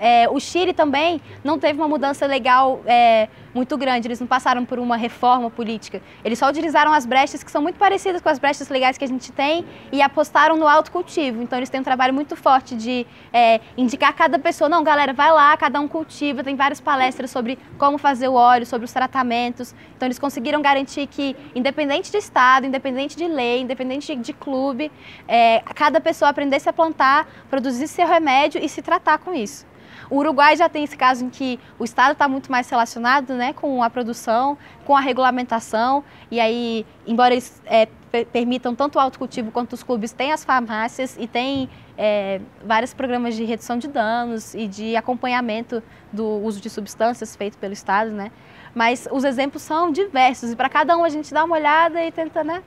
É, 0.00 0.26
o 0.30 0.40
Chile 0.40 0.72
também 0.72 1.20
não 1.44 1.58
teve 1.58 1.78
uma 1.78 1.86
mudança 1.86 2.24
legal 2.24 2.80
é, 2.86 3.28
muito 3.54 3.76
grande, 3.76 4.08
eles 4.08 4.18
não 4.18 4.26
passaram 4.26 4.64
por 4.64 4.78
uma 4.78 4.96
reforma 4.96 5.50
política. 5.50 6.00
Eles 6.24 6.38
só 6.38 6.48
utilizaram 6.48 6.90
as 6.90 7.04
brechas 7.04 7.42
que 7.42 7.50
são 7.50 7.60
muito 7.60 7.76
parecidas 7.76 8.22
com 8.22 8.30
as 8.30 8.38
brechas 8.38 8.70
legais 8.70 8.96
que 8.96 9.04
a 9.04 9.08
gente 9.08 9.30
tem 9.30 9.64
e 9.92 10.00
apostaram 10.00 10.56
no 10.56 10.66
autocultivo. 10.66 11.42
Então 11.42 11.58
eles 11.58 11.68
têm 11.68 11.80
um 11.80 11.84
trabalho 11.84 12.14
muito 12.14 12.34
forte 12.34 12.74
de 12.74 13.06
é, 13.30 13.60
indicar 13.76 14.14
cada 14.14 14.38
pessoa, 14.38 14.70
não, 14.70 14.82
galera, 14.82 15.12
vai 15.12 15.30
lá, 15.30 15.54
cada 15.58 15.78
um 15.78 15.86
cultiva, 15.86 16.42
tem 16.42 16.56
várias 16.56 16.80
palestras 16.80 17.30
sobre 17.30 17.58
como 17.76 17.98
fazer 17.98 18.28
o 18.28 18.34
óleo, 18.34 18.64
sobre 18.64 18.86
os 18.86 18.92
tratamentos. 18.92 19.74
Então 19.96 20.06
eles 20.06 20.18
conseguiram 20.18 20.62
garantir 20.62 21.06
que, 21.06 21.36
independente 21.54 22.10
de 22.10 22.16
estado, 22.16 22.66
independente 22.66 23.16
de 23.16 23.28
lei, 23.28 23.60
independente 23.60 24.16
de, 24.16 24.22
de 24.22 24.32
clube, 24.32 24.90
é, 25.28 25.60
cada 25.74 26.00
pessoa 26.00 26.30
aprendesse 26.30 26.70
a 26.70 26.72
plantar, 26.72 27.28
produzir 27.50 27.86
seu 27.86 28.06
remédio 28.06 28.64
e 28.64 28.68
se 28.68 28.80
tratar 28.80 29.18
com 29.18 29.34
isso. 29.34 29.69
O 30.10 30.16
Uruguai 30.16 30.56
já 30.56 30.68
tem 30.68 30.82
esse 30.82 30.96
caso 30.96 31.24
em 31.24 31.30
que 31.30 31.58
o 31.78 31.84
Estado 31.84 32.12
está 32.12 32.28
muito 32.28 32.50
mais 32.50 32.68
relacionado 32.68 33.32
né, 33.34 33.52
com 33.52 33.82
a 33.82 33.88
produção, 33.88 34.58
com 34.84 34.96
a 34.96 35.00
regulamentação, 35.00 36.02
e 36.30 36.40
aí, 36.40 36.84
embora 37.06 37.32
eles 37.32 37.62
é, 37.64 37.86
permitam 38.32 38.74
tanto 38.74 38.96
o 38.96 38.98
autocultivo 38.98 39.52
quanto 39.52 39.74
os 39.74 39.84
clubes, 39.84 40.12
têm 40.12 40.32
as 40.32 40.44
farmácias 40.44 41.16
e 41.18 41.28
tem 41.28 41.70
é, 41.96 42.40
vários 42.64 42.92
programas 42.92 43.36
de 43.36 43.44
redução 43.44 43.78
de 43.78 43.86
danos 43.86 44.52
e 44.54 44.66
de 44.66 44.96
acompanhamento 44.96 45.80
do 46.12 46.26
uso 46.26 46.60
de 46.60 46.68
substâncias 46.68 47.36
feito 47.36 47.56
pelo 47.56 47.72
Estado, 47.72 48.10
né? 48.10 48.32
Mas 48.74 49.08
os 49.12 49.22
exemplos 49.22 49.62
são 49.62 49.92
diversos 49.92 50.50
e 50.50 50.56
para 50.56 50.68
cada 50.68 50.96
um 50.96 51.04
a 51.04 51.08
gente 51.08 51.32
dá 51.32 51.44
uma 51.44 51.54
olhada 51.56 52.02
e 52.04 52.10
tenta, 52.10 52.42
né? 52.42 52.62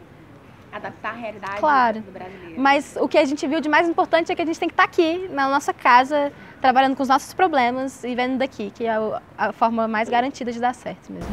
adaptar 0.73 1.09
a 1.09 1.13
realidade 1.13 1.59
claro. 1.59 2.01
do 2.01 2.11
brasileiro. 2.11 2.59
Mas 2.59 2.97
o 2.99 3.07
que 3.07 3.17
a 3.17 3.25
gente 3.25 3.45
viu 3.45 3.61
de 3.61 3.69
mais 3.69 3.87
importante 3.87 4.31
é 4.31 4.35
que 4.35 4.41
a 4.41 4.45
gente 4.45 4.59
tem 4.59 4.67
que 4.67 4.73
estar 4.73 4.87
tá 4.87 4.89
aqui, 4.89 5.27
na 5.29 5.47
nossa 5.47 5.71
casa, 5.71 6.33
trabalhando 6.63 6.95
com 6.95 7.03
os 7.03 7.09
nossos 7.09 7.33
problemas 7.33 8.05
e 8.05 8.15
vendo 8.15 8.37
daqui, 8.37 8.71
que 8.73 8.85
é 8.85 8.97
a 9.37 9.51
forma 9.51 9.85
mais 9.85 10.07
garantida 10.07 10.49
de 10.49 10.61
dar 10.61 10.73
certo 10.73 11.11
mesmo. 11.11 11.29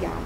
Legal. 0.00 0.16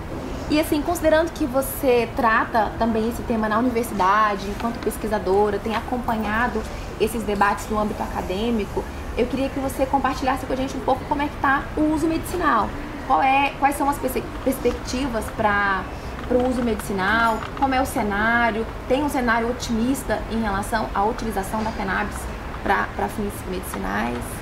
E 0.51 0.59
assim, 0.59 0.81
considerando 0.81 1.31
que 1.33 1.45
você 1.45 2.09
trata 2.17 2.73
também 2.79 3.11
esse 3.11 3.23
tema 3.25 3.47
na 3.47 3.59
universidade, 3.59 4.49
enquanto 4.49 4.79
pesquisadora, 4.79 5.59
tem 5.59 5.77
acompanhado 5.77 6.63
esses 6.99 7.23
debates 7.25 7.69
no 7.69 7.79
âmbito 7.79 8.03
acadêmico, 8.03 8.83
eu 9.19 9.27
queria 9.27 9.51
que 9.51 9.61
você 9.61 9.85
compartilhasse 9.85 10.47
com 10.47 10.53
a 10.55 10.57
gente 10.57 10.75
um 10.79 10.81
pouco 10.81 11.05
como 11.05 11.21
é 11.21 11.29
que 11.29 11.35
está 11.35 11.65
o 11.77 11.83
uso 11.93 12.07
medicinal. 12.07 12.71
Qual 13.07 13.23
é, 13.23 13.53
quais 13.59 13.77
são 13.77 13.91
as 13.91 13.99
perspectivas 13.99 15.27
para 15.37 15.83
para 16.27 16.37
o 16.37 16.49
uso 16.49 16.63
medicinal? 16.63 17.39
Como 17.59 17.75
é 17.75 17.83
o 17.83 17.87
cenário? 17.87 18.67
Tem 18.87 19.03
um 19.03 19.09
cenário 19.11 19.51
otimista 19.51 20.23
em 20.31 20.41
relação 20.41 20.89
à 20.95 21.05
utilização 21.05 21.63
da 21.63 21.71
cannabis 21.73 22.17
para 22.63 23.09
fins 23.09 23.33
medicinais? 23.51 24.38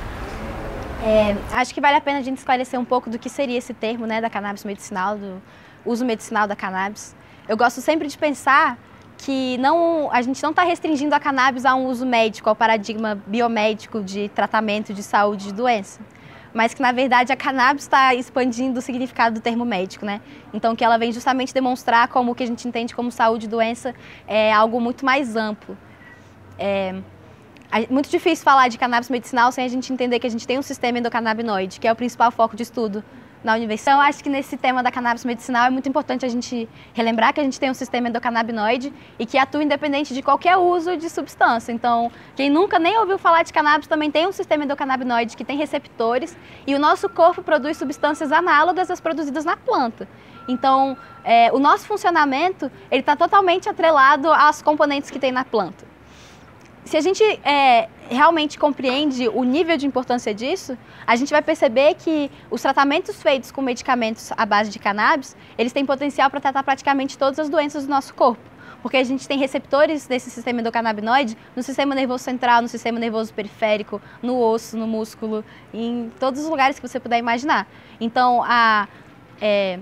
É, 1.03 1.37
acho 1.53 1.75
que 1.75 1.81
vale 1.81 1.97
a 1.97 2.01
pena 2.01 2.19
a 2.19 2.23
gente 2.23 2.39
esclarecer 2.39 2.81
um 2.81 2.85
pouco 2.85 3.11
do 3.11 3.19
que 3.19 3.29
seria 3.29 3.59
esse 3.59 3.75
termo 3.75 4.07
né, 4.07 4.21
da 4.21 4.31
cannabis 4.31 4.65
medicinal, 4.65 5.17
do 5.17 5.43
uso 5.85 6.05
medicinal 6.05 6.49
da 6.49 6.57
cannabis. 6.57 7.15
Eu 7.49 7.57
gosto 7.57 7.81
sempre 7.81 8.09
de 8.09 8.19
pensar 8.19 8.79
que 9.19 9.57
não, 9.59 10.11
a 10.13 10.21
gente 10.21 10.43
não 10.43 10.51
está 10.51 10.63
restringindo 10.63 11.15
a 11.15 11.21
cannabis 11.21 11.65
a 11.65 11.75
um 11.75 11.87
uso 11.87 12.05
médico, 12.05 12.49
ao 12.49 12.57
paradigma 12.57 13.21
biomédico 13.27 14.03
de 14.03 14.29
tratamento 14.31 14.93
de 14.93 15.03
saúde 15.03 15.47
de 15.47 15.53
doença, 15.55 16.01
mas 16.53 16.75
que 16.75 16.83
na 16.83 16.93
verdade 16.93 17.33
a 17.33 17.37
cannabis 17.37 17.85
está 17.85 18.15
expandindo 18.15 18.79
o 18.79 18.83
significado 18.83 19.37
do 19.37 19.41
termo 19.41 19.65
médico, 19.65 20.05
né? 20.05 20.21
Então 20.53 20.75
que 20.75 20.85
ela 20.85 20.99
vem 20.99 21.13
justamente 21.13 21.55
demonstrar 21.55 22.09
como 22.09 22.33
o 22.33 22.35
que 22.35 22.43
a 22.43 22.47
gente 22.47 22.67
entende 22.67 22.95
como 22.95 23.11
saúde 23.11 23.47
e 23.47 23.49
doença 23.49 23.95
é 24.27 24.53
algo 24.53 24.81
muito 24.81 25.05
mais 25.05 25.37
amplo. 25.37 25.77
É, 26.59 26.95
é 27.71 27.87
muito 27.91 28.09
difícil 28.09 28.45
falar 28.45 28.69
de 28.69 28.79
cannabis 28.79 29.11
medicinal 29.11 29.51
sem 29.53 29.65
a 29.65 29.69
gente 29.69 29.93
entender 29.93 30.19
que 30.19 30.27
a 30.27 30.31
gente 30.31 30.47
tem 30.47 30.59
um 30.59 30.63
sistema 30.63 30.99
endocannabinoide, 30.99 31.81
que 31.81 31.89
é 31.89 31.93
o 31.93 31.97
principal 31.97 32.31
foco 32.31 32.57
de 32.57 32.63
estudo 32.63 33.05
na 33.43 33.55
universidade. 33.55 33.97
Então, 33.97 34.09
acho 34.09 34.25
que 34.25 34.29
nesse 34.29 34.57
tema 34.57 34.83
da 34.83 34.91
cannabis 34.91 35.25
medicinal 35.25 35.67
é 35.67 35.71
muito 35.71 35.89
importante 35.89 36.25
a 36.25 36.29
gente 36.29 36.69
relembrar 36.93 37.33
que 37.33 37.41
a 37.41 37.45
gente 37.45 37.59
tem 37.61 37.71
um 37.71 37.75
sistema 37.75 38.09
endocannabinoide 38.09 38.93
e 39.19 39.25
que 39.25 39.39
atua 39.39 39.63
independente 39.63 40.13
de 40.13 40.23
qualquer 40.23 40.57
uso 40.57 40.97
de 40.97 41.09
substância. 41.09 41.73
Então, 41.73 42.11
quem 42.35 42.51
nunca 42.51 42.79
nem 42.79 42.99
ouviu 42.99 43.19
falar 43.19 43.43
de 43.43 43.53
cannabis 43.53 43.87
também 43.87 44.11
tem 44.11 44.27
um 44.27 44.33
sistema 44.33 44.65
endocannabinoide 44.65 45.37
que 45.37 45.45
tem 45.45 45.57
receptores 45.57 46.37
e 46.67 46.75
o 46.75 46.79
nosso 46.79 47.09
corpo 47.09 47.43
produz 47.43 47.77
substâncias 47.77 48.33
análogas 48.33 48.91
às 48.91 49.01
produzidas 49.01 49.45
na 49.45 49.57
planta. 49.57 50.09
Então, 50.49 50.97
é, 51.25 51.51
o 51.53 51.59
nosso 51.59 51.87
funcionamento 51.87 52.71
ele 52.91 53.01
está 53.01 53.17
totalmente 53.17 53.69
atrelado 53.69 54.31
às 54.33 54.63
componentes 54.63 55.11
que 55.11 55.19
tem 55.19 55.33
na 55.33 55.45
planta 55.45 55.96
se 56.87 56.96
a 56.96 57.01
gente 57.01 57.22
é, 57.44 57.88
realmente 58.09 58.57
compreende 58.59 59.29
o 59.29 59.42
nível 59.42 59.77
de 59.77 59.87
importância 59.87 60.33
disso, 60.33 60.79
a 61.05 61.16
gente 61.16 61.31
vai 61.31 61.42
perceber 61.42 61.94
que 61.94 62.31
os 62.49 62.62
tratamentos 62.62 63.20
feitos 63.20 63.51
com 63.51 63.61
medicamentos 63.61 64.31
à 64.37 64.46
base 64.46 64.70
de 64.70 64.79
cannabis, 64.79 65.37
eles 65.59 65.72
têm 65.72 65.85
potencial 65.85 66.31
para 66.31 66.40
tratar 66.40 66.62
praticamente 66.62 67.18
todas 67.18 67.40
as 67.40 67.49
doenças 67.49 67.87
do 67.87 67.90
nosso 67.90 68.14
corpo. 68.14 68.40
Porque 68.83 68.96
a 68.99 69.03
gente 69.03 69.27
tem 69.27 69.37
receptores 69.37 70.07
desse 70.07 70.31
sistema 70.31 70.61
endocannabinoide 70.61 71.37
no 71.57 71.62
sistema 71.62 71.92
nervoso 71.92 72.22
central, 72.22 72.62
no 72.62 72.68
sistema 72.68 73.01
nervoso 73.01 73.35
periférico, 73.35 74.01
no 74.22 74.40
osso, 74.40 74.77
no 74.77 74.87
músculo, 74.87 75.44
em 75.75 76.12
todos 76.20 76.40
os 76.40 76.49
lugares 76.49 76.79
que 76.79 76.87
você 76.87 77.01
puder 77.01 77.18
imaginar. 77.18 77.66
Então, 78.01 78.44
a, 78.44 78.87
é, 79.40 79.81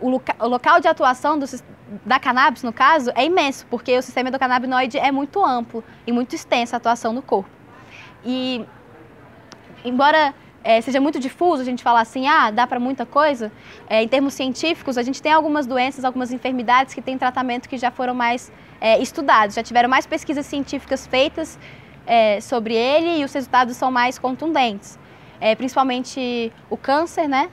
o, 0.00 0.08
loca 0.08 0.34
o, 0.38 0.48
local 0.48 0.80
de 0.80 0.88
atuação 0.88 1.38
do, 1.38 1.46
da 2.04 2.18
cannabis, 2.18 2.62
no 2.62 2.72
caso, 2.72 3.10
é 3.14 3.24
imenso, 3.24 3.66
porque 3.68 3.96
o 3.96 4.02
sistema 4.02 4.28
endocannabinoide 4.28 4.98
é 4.98 5.10
muito 5.10 5.44
amplo 5.44 5.82
e 6.06 6.12
muito 6.12 6.34
extenso 6.34 6.74
a 6.74 6.78
atuação 6.78 7.12
no 7.12 7.22
corpo. 7.22 7.50
E, 8.24 8.64
embora 9.84 10.34
é, 10.66 10.80
seja 10.80 11.00
muito 11.00 11.20
difuso 11.20 11.62
a 11.62 11.64
gente 11.64 11.82
falar 11.82 12.00
assim, 12.00 12.26
ah, 12.26 12.50
dá 12.50 12.66
para 12.66 12.80
muita 12.80 13.06
coisa, 13.06 13.52
é, 13.88 14.02
em 14.02 14.08
termos 14.08 14.34
científicos, 14.34 14.98
a 14.98 15.02
gente 15.02 15.22
tem 15.22 15.30
algumas 15.30 15.64
doenças, 15.64 16.04
algumas 16.04 16.32
enfermidades 16.32 16.92
que 16.92 17.00
têm 17.00 17.16
tratamento 17.16 17.68
que 17.68 17.78
já 17.78 17.92
foram 17.92 18.14
mais 18.14 18.50
é, 18.80 19.00
estudados, 19.00 19.54
já 19.54 19.62
tiveram 19.62 19.88
mais 19.88 20.06
pesquisas 20.06 20.44
científicas 20.44 21.06
feitas 21.06 21.56
é, 22.04 22.40
sobre 22.40 22.74
ele 22.74 23.20
e 23.20 23.24
os 23.24 23.32
resultados 23.32 23.76
são 23.76 23.92
mais 23.92 24.18
contundentes. 24.18 24.98
É, 25.40 25.54
principalmente 25.54 26.52
o 26.68 26.76
câncer, 26.76 27.28
né? 27.28 27.48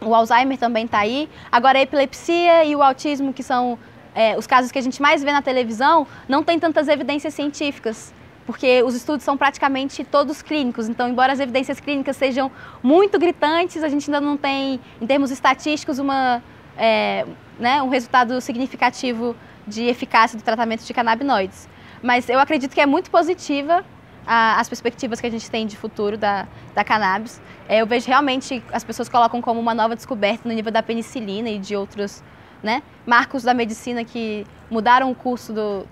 O 0.00 0.14
Alzheimer 0.14 0.58
também 0.58 0.84
está 0.84 0.98
aí. 0.98 1.28
Agora, 1.50 1.78
a 1.78 1.82
epilepsia 1.82 2.64
e 2.64 2.74
o 2.74 2.82
autismo, 2.82 3.32
que 3.32 3.42
são 3.42 3.78
é, 4.14 4.36
os 4.36 4.46
casos 4.46 4.70
que 4.70 4.78
a 4.78 4.82
gente 4.82 5.00
mais 5.00 5.22
vê 5.22 5.32
na 5.32 5.42
televisão, 5.42 6.06
não 6.28 6.42
tem 6.42 6.58
tantas 6.58 6.88
evidências 6.88 7.34
científicas, 7.34 8.12
porque 8.46 8.82
os 8.82 8.94
estudos 8.94 9.24
são 9.24 9.36
praticamente 9.36 10.04
todos 10.04 10.42
clínicos. 10.42 10.88
Então, 10.88 11.08
embora 11.08 11.32
as 11.32 11.40
evidências 11.40 11.80
clínicas 11.80 12.16
sejam 12.16 12.50
muito 12.82 13.18
gritantes, 13.18 13.82
a 13.82 13.88
gente 13.88 14.08
ainda 14.08 14.20
não 14.20 14.36
tem, 14.36 14.80
em 15.00 15.06
termos 15.06 15.30
estatísticos, 15.30 15.98
uma, 15.98 16.42
é, 16.76 17.26
né, 17.58 17.82
um 17.82 17.88
resultado 17.88 18.40
significativo 18.40 19.34
de 19.66 19.84
eficácia 19.86 20.38
do 20.38 20.44
tratamento 20.44 20.84
de 20.84 20.92
canabinoides. 20.92 21.68
Mas 22.02 22.28
eu 22.28 22.38
acredito 22.38 22.74
que 22.74 22.80
é 22.80 22.86
muito 22.86 23.10
positiva 23.10 23.84
a, 24.26 24.60
as 24.60 24.68
perspectivas 24.68 25.20
que 25.20 25.26
a 25.26 25.30
gente 25.30 25.50
tem 25.50 25.66
de 25.66 25.76
futuro 25.76 26.16
da, 26.16 26.46
da 26.74 26.84
cannabis. 26.84 27.40
É, 27.68 27.80
eu 27.80 27.86
vejo 27.86 28.06
realmente 28.06 28.62
as 28.72 28.84
pessoas 28.84 29.08
colocam 29.08 29.40
como 29.40 29.60
uma 29.60 29.74
nova 29.74 29.94
descoberta 29.94 30.48
no 30.48 30.54
nível 30.54 30.72
da 30.72 30.82
penicilina 30.82 31.48
e 31.48 31.58
de 31.58 31.76
outros 31.76 32.22
né, 32.62 32.82
marcos 33.06 33.42
da 33.42 33.52
medicina 33.52 34.04
que 34.04 34.46
mudaram 34.70 35.10
o 35.10 35.14
curso 35.14 35.52
do, 35.52 35.86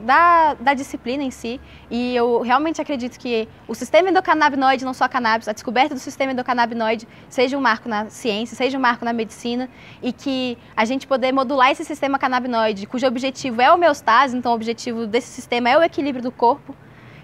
da, 0.00 0.54
da 0.54 0.74
disciplina 0.74 1.22
em 1.22 1.30
si. 1.30 1.60
E 1.90 2.14
eu 2.14 2.40
realmente 2.40 2.80
acredito 2.80 3.18
que 3.18 3.48
o 3.68 3.74
sistema 3.74 4.10
endocannabinoide, 4.10 4.84
não 4.84 4.94
só 4.94 5.04
a 5.04 5.08
cannabis, 5.08 5.48
a 5.48 5.52
descoberta 5.52 5.94
do 5.94 6.00
sistema 6.00 6.32
endocannabinoide 6.32 7.06
seja 7.28 7.56
um 7.56 7.60
marco 7.60 7.88
na 7.88 8.08
ciência, 8.08 8.56
seja 8.56 8.76
um 8.76 8.80
marco 8.80 9.04
na 9.04 9.12
medicina 9.12 9.68
e 10.02 10.12
que 10.12 10.58
a 10.76 10.84
gente 10.84 11.06
poder 11.06 11.32
modular 11.32 11.70
esse 11.70 11.84
sistema 11.84 12.18
cannabinoide, 12.18 12.86
cujo 12.86 13.06
objetivo 13.06 13.60
é 13.60 13.66
a 13.66 13.74
homeostase, 13.74 14.36
então 14.36 14.52
o 14.52 14.54
objetivo 14.54 15.06
desse 15.06 15.28
sistema 15.28 15.68
é 15.68 15.78
o 15.78 15.82
equilíbrio 15.82 16.22
do 16.22 16.32
corpo 16.32 16.74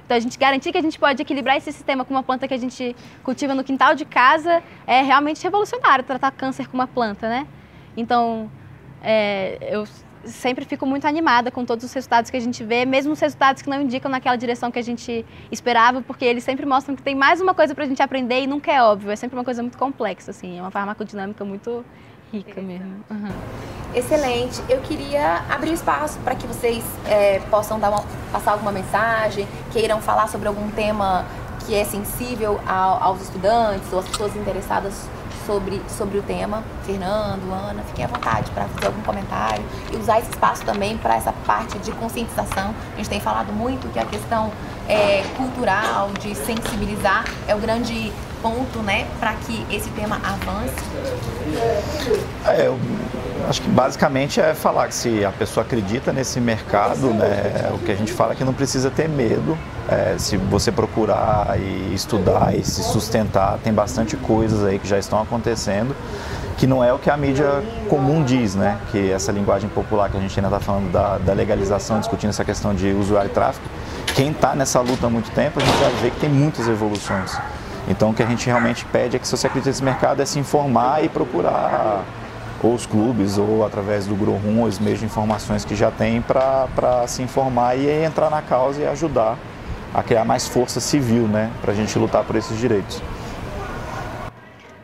então, 0.07 0.16
a 0.16 0.21
gente 0.21 0.38
garantir 0.38 0.71
que 0.71 0.79
a 0.79 0.83
gente 0.83 0.99
pode 0.99 1.21
equilibrar 1.21 1.57
esse 1.57 1.73
sistema 1.73 2.05
com 2.05 2.14
uma 2.14 2.23
planta 2.23 2.47
que 2.47 2.55
a 2.55 2.57
gente 2.57 2.95
cultiva 3.25 3.57
no 3.57 3.64
quintal 3.64 3.92
de 3.92 4.05
casa 4.05 4.62
é 4.87 5.03
realmente 5.03 5.42
revolucionário 5.42 6.05
tratar 6.05 6.31
câncer 6.31 6.69
com 6.69 6.75
uma 6.75 6.87
planta, 6.87 7.29
né? 7.29 7.45
Então, 7.97 8.49
é, 9.03 9.59
eu 9.69 9.85
sempre 10.25 10.64
fico 10.64 10.87
muito 10.87 11.09
animada 11.09 11.51
com 11.51 11.64
todos 11.64 11.85
os 11.85 11.92
resultados 11.92 12.31
que 12.31 12.37
a 12.37 12.40
gente 12.40 12.62
vê, 12.62 12.85
mesmo 12.85 13.12
os 13.14 13.21
resultados 13.21 13.62
que 13.62 13.69
não 13.69 13.83
indicam 13.83 14.09
naquela 14.09 14.37
direção 14.37 14.71
que 14.71 14.79
a 14.79 14.83
gente 14.83 15.27
esperava, 15.51 16.01
porque 16.01 16.25
eles 16.25 16.45
sempre 16.45 16.64
mostram 16.64 16.95
que 16.95 17.03
tem 17.03 17.16
mais 17.16 17.40
uma 17.40 17.53
coisa 17.53 17.75
para 17.75 17.83
a 17.83 17.87
gente 17.88 18.01
aprender 18.01 18.42
e 18.42 18.47
nunca 18.47 18.73
é 18.73 18.81
óbvio, 18.81 19.11
é 19.11 19.16
sempre 19.16 19.37
uma 19.37 19.45
coisa 19.45 19.61
muito 19.61 19.77
complexa, 19.77 20.31
assim, 20.31 20.59
é 20.59 20.61
uma 20.61 20.71
farmacodinâmica 20.71 21.45
muito 21.45 21.85
rica 22.33 22.61
mesmo. 22.61 23.05
Uhum. 23.11 23.31
Excelente. 23.95 24.62
Eu 24.69 24.81
queria 24.81 25.45
abrir 25.49 25.73
espaço 25.73 26.19
para 26.21 26.35
que 26.35 26.47
vocês 26.47 26.85
é, 27.07 27.41
possam 27.51 27.79
dar 27.79 27.91
uma, 27.91 28.05
passar 28.33 28.53
alguma 28.53 28.73
mensagem, 28.73 29.47
queiram 29.73 30.01
falar 30.01 30.29
sobre 30.29 30.49
algum 30.49 30.71
tema 30.71 31.25
que 31.67 31.75
é 31.75 31.85
sensível 31.85 32.61
ao, 32.67 33.03
aos 33.03 33.23
estudantes 33.23 33.93
ou 33.93 33.99
às 33.99 34.09
pessoas 34.09 34.37
interessadas 34.37 35.09
sobre, 35.47 35.81
sobre 35.89 36.19
o 36.19 36.23
tema. 36.23 36.63
Fernando, 36.85 37.53
Ana, 37.53 37.83
fiquem 37.85 38.05
à 38.05 38.09
vontade 38.09 38.51
para 38.51 38.65
fazer 38.65 38.87
algum 38.87 39.03
comentário 39.03 39.65
e 39.93 39.97
usar 39.97 40.19
esse 40.19 40.31
espaço 40.31 40.65
também 40.65 40.99
para 40.99 41.17
essa 41.17 41.33
parte 41.47 41.79
de 41.79 41.93
conscientização. 41.93 42.75
A 42.93 42.97
gente 42.97 43.09
tem 43.09 43.21
falado 43.21 43.53
muito 43.53 43.91
que 43.93 43.99
a 43.99 44.05
questão 44.05 44.51
é, 44.89 45.23
cultural, 45.37 46.11
de 46.21 46.35
sensibilizar, 46.35 47.25
é 47.47 47.55
o 47.55 47.59
grande 47.59 48.13
ponto 48.43 48.81
né, 48.81 49.07
para 49.19 49.33
que 49.35 49.65
esse 49.71 49.89
tema 49.91 50.17
avance? 50.17 50.75
É, 52.47 52.67
eu 52.67 52.79
acho 53.49 53.63
que 53.63 53.69
basicamente 53.69 54.41
é 54.41 54.55
falar 54.55 54.89
que 54.89 54.95
se 54.95 55.25
a 55.25 55.33
pessoa 55.33 55.65
acredita 55.65 56.13
nesse 56.13 56.41
mercado, 56.41 57.09
né, 57.09 57.71
o 57.75 57.79
que 57.79 57.91
a 57.91 57.95
gente 57.97 58.13
fala 58.13 58.33
é 58.33 58.37
que 58.37 58.45
não 58.45 58.55
precisa 58.55 58.91
ter 58.91 59.09
medo. 59.09 59.57
É, 59.88 60.16
se 60.18 60.37
você 60.37 60.72
procurar 60.72 61.57
e 61.61 61.94
estudar 61.94 62.57
e 62.57 62.64
se 62.64 62.83
sustentar, 62.83 63.59
tem 63.62 63.72
bastante 63.72 64.16
coisas 64.16 64.64
aí 64.64 64.79
que 64.79 64.88
já 64.88 64.99
estão 64.99 65.20
acontecendo 65.20 65.94
que 66.57 66.66
não 66.66 66.83
é 66.83 66.92
o 66.92 66.99
que 66.99 67.11
a 67.11 67.16
mídia 67.16 67.62
comum 67.88 68.25
diz, 68.25 68.55
né? 68.55 68.79
Que 68.90 69.12
essa 69.12 69.31
linguagem 69.31 69.68
popular 69.68 70.11
que 70.11 70.16
a 70.16 70.20
gente 70.20 70.38
ainda 70.38 70.49
está 70.49 70.61
falando 70.61 70.90
da, 70.90 71.18
da, 71.18 71.33
legalização, 71.35 72.01
discutindo 72.01 72.31
essa 72.31 72.44
questão 72.44 72.75
de 72.75 72.92
usuário 72.92 73.31
e 73.31 73.33
tráfico, 73.33 73.66
quem 74.14 74.31
está 74.31 74.55
nessa 74.55 74.81
luta 74.81 75.07
há 75.07 75.11
muito 75.11 75.31
tempo, 75.33 75.61
a 75.61 75.64
gente 75.64 75.79
já 75.79 75.88
vê 76.01 76.11
que 76.11 76.18
tem 76.18 76.31
muitas 76.31 76.66
evoluções. 76.66 77.38
Então 77.88 78.11
o 78.11 78.14
que 78.14 78.22
a 78.22 78.27
gente 78.27 78.46
realmente 78.46 78.85
pede 78.87 79.16
é 79.16 79.18
que 79.18 79.27
se 79.27 79.37
você 79.37 79.46
acredita 79.46 79.70
nesse 79.70 79.85
mercado 79.85 80.20
é 80.20 80.25
se 80.25 80.38
informar 80.38 81.05
e 81.05 81.09
procurar 81.09 82.03
ou 82.62 82.75
os 82.75 82.87
clubes 82.87 83.37
ou 83.37 83.64
através 83.64 84.07
do 84.07 84.14
Grohum, 84.14 84.62
os 84.62 84.79
meios 84.79 84.99
de 84.99 85.05
informações 85.05 85.64
que 85.64 85.77
já 85.77 85.90
tem 85.90 86.22
para 86.22 87.07
se 87.07 87.22
informar 87.22 87.77
e 87.77 87.88
entrar 88.03 88.31
na 88.31 88.40
causa 88.40 88.81
e 88.81 88.87
ajudar 88.87 89.37
a 89.97 90.03
criar 90.03 90.27
mais 90.27 90.47
força 90.47 90.79
civil, 90.79 91.27
né, 91.27 91.51
para 91.63 91.73
a 91.73 91.75
gente 91.75 91.99
lutar 91.99 92.23
por 92.23 92.37
esses 92.37 92.59
direitos. 92.59 93.03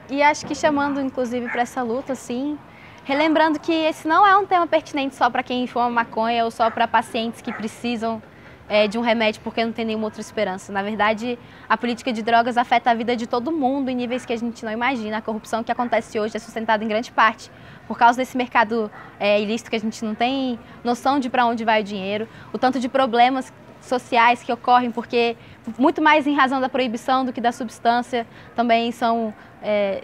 E 0.08 0.22
acho 0.22 0.46
que 0.46 0.54
chamando 0.54 1.02
inclusive 1.02 1.50
para 1.50 1.60
essa 1.60 1.82
luta, 1.82 2.14
sim, 2.14 2.58
relembrando 3.04 3.60
que 3.60 3.72
esse 3.72 4.08
não 4.08 4.26
é 4.26 4.34
um 4.38 4.46
tema 4.46 4.66
pertinente 4.66 5.14
só 5.14 5.28
para 5.28 5.42
quem 5.42 5.66
fuma 5.66 5.90
maconha 5.90 6.46
ou 6.46 6.50
só 6.50 6.70
para 6.70 6.88
pacientes 6.88 7.42
que 7.42 7.52
precisam 7.52 8.22
é, 8.70 8.88
de 8.88 8.96
um 8.96 9.02
remédio 9.02 9.42
porque 9.44 9.62
não 9.62 9.70
tem 9.70 9.84
nenhuma 9.84 10.06
outra 10.06 10.22
esperança. 10.22 10.72
Na 10.72 10.82
verdade, 10.82 11.38
a 11.68 11.76
política 11.76 12.10
de 12.10 12.22
drogas 12.22 12.56
afeta 12.56 12.90
a 12.90 12.94
vida 12.94 13.14
de 13.14 13.26
todo 13.26 13.52
mundo 13.52 13.90
em 13.90 13.94
níveis 13.94 14.24
que 14.24 14.32
a 14.32 14.36
gente 14.38 14.64
não 14.64 14.72
imagina. 14.72 15.18
A 15.18 15.20
corrupção 15.20 15.62
que 15.62 15.70
acontece 15.70 16.18
hoje 16.18 16.38
é 16.38 16.40
sustentada 16.40 16.82
em 16.82 16.88
grande 16.88 17.12
parte 17.12 17.50
por 17.86 17.98
causa 17.98 18.16
desse 18.16 18.34
mercado 18.34 18.90
é, 19.20 19.42
ilícito 19.42 19.68
que 19.68 19.76
a 19.76 19.80
gente 19.80 20.02
não 20.02 20.14
tem 20.14 20.58
noção 20.82 21.20
de 21.20 21.28
para 21.28 21.44
onde 21.44 21.66
vai 21.66 21.82
o 21.82 21.84
dinheiro, 21.84 22.26
o 22.50 22.56
tanto 22.56 22.80
de 22.80 22.88
problemas 22.88 23.52
sociais 23.82 24.42
que 24.42 24.52
ocorrem 24.52 24.90
porque 24.90 25.36
muito 25.78 26.00
mais 26.00 26.26
em 26.26 26.34
razão 26.34 26.60
da 26.60 26.68
proibição 26.68 27.24
do 27.24 27.32
que 27.32 27.40
da 27.40 27.52
substância 27.52 28.26
também 28.54 28.90
são 28.92 29.34
é, 29.62 30.02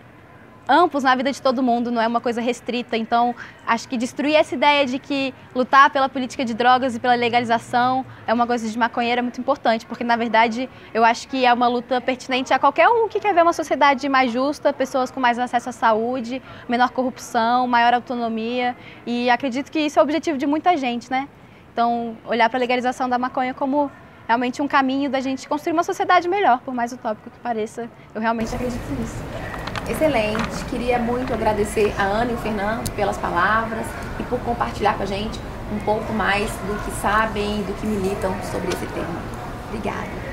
amplos 0.69 1.03
na 1.03 1.14
vida 1.14 1.33
de 1.33 1.41
todo 1.41 1.62
mundo, 1.62 1.91
não 1.91 2.01
é 2.03 2.07
uma 2.07 2.21
coisa 2.21 2.41
restrita. 2.41 2.97
Então, 2.97 3.35
acho 3.67 3.88
que 3.88 3.97
destruir 3.97 4.35
essa 4.35 4.55
ideia 4.55 4.85
de 4.85 4.99
que 4.99 5.33
lutar 5.55 5.91
pela 5.91 6.09
política 6.09 6.45
de 6.45 6.53
drogas 6.53 6.95
e 6.95 7.01
pela 7.01 7.14
legalização 7.14 8.05
é 8.27 8.35
uma 8.35 8.47
coisa 8.47 8.69
de 8.69 8.79
maconheiro 8.79 9.21
é 9.21 9.23
muito 9.23 9.41
importante, 9.41 9.87
porque 9.87 10.05
na 10.05 10.17
verdade 10.17 10.69
eu 10.93 11.05
acho 11.05 11.27
que 11.29 11.47
é 11.47 11.53
uma 11.53 11.67
luta 11.67 12.01
pertinente 12.01 12.53
a 12.53 12.59
qualquer 12.59 12.88
um 12.88 13.09
que 13.09 13.19
quer 13.19 13.35
ver 13.35 13.43
uma 13.43 13.55
sociedade 13.55 14.07
mais 14.09 14.31
justa, 14.31 14.73
pessoas 14.73 15.11
com 15.11 15.19
mais 15.19 15.38
acesso 15.38 15.71
à 15.71 15.73
saúde, 15.73 16.43
menor 16.69 16.91
corrupção, 16.91 17.67
maior 17.67 17.95
autonomia. 17.95 18.77
E 19.07 19.31
acredito 19.31 19.71
que 19.73 19.81
isso 19.81 19.99
é 19.99 20.03
o 20.03 20.05
objetivo 20.05 20.37
de 20.37 20.47
muita 20.47 20.77
gente, 20.77 21.11
né? 21.11 21.29
Então, 21.79 22.17
olhar 22.25 22.51
para 22.51 22.59
a 22.59 22.62
legalização 22.62 23.09
da 23.09 23.21
maconha 23.21 23.55
como 23.55 23.88
realmente 24.27 24.61
um 24.61 24.67
caminho 24.67 25.09
da 25.09 25.21
gente 25.21 25.49
construir 25.49 25.75
uma 25.75 25.85
sociedade 25.85 26.27
melhor, 26.27 26.59
por 26.62 26.75
mais 26.75 26.93
utópico 26.93 27.31
que 27.31 27.38
pareça, 27.38 27.88
eu 28.12 28.21
realmente 28.21 28.53
acredito 28.53 28.83
nisso. 28.99 29.23
Excelente. 29.88 30.64
Queria 30.71 30.99
muito 30.99 31.33
agradecer 31.33 31.95
a 31.97 32.03
Ana 32.03 32.33
e 32.33 32.35
o 32.35 32.38
Fernando 32.38 32.91
pelas 32.97 33.17
palavras 33.17 33.87
e 34.19 34.25
por 34.25 34.41
compartilhar 34.41 34.97
com 34.97 35.05
a 35.05 35.07
gente 35.07 35.38
um 35.73 35.79
pouco 35.85 36.12
mais 36.12 36.51
do 36.51 36.85
que 36.85 36.91
sabem 37.01 37.62
do 37.62 37.73
que 37.81 37.87
militam 37.87 38.35
sobre 38.43 38.71
esse 38.71 38.87
tema. 38.87 39.23
Obrigada. 39.69 40.28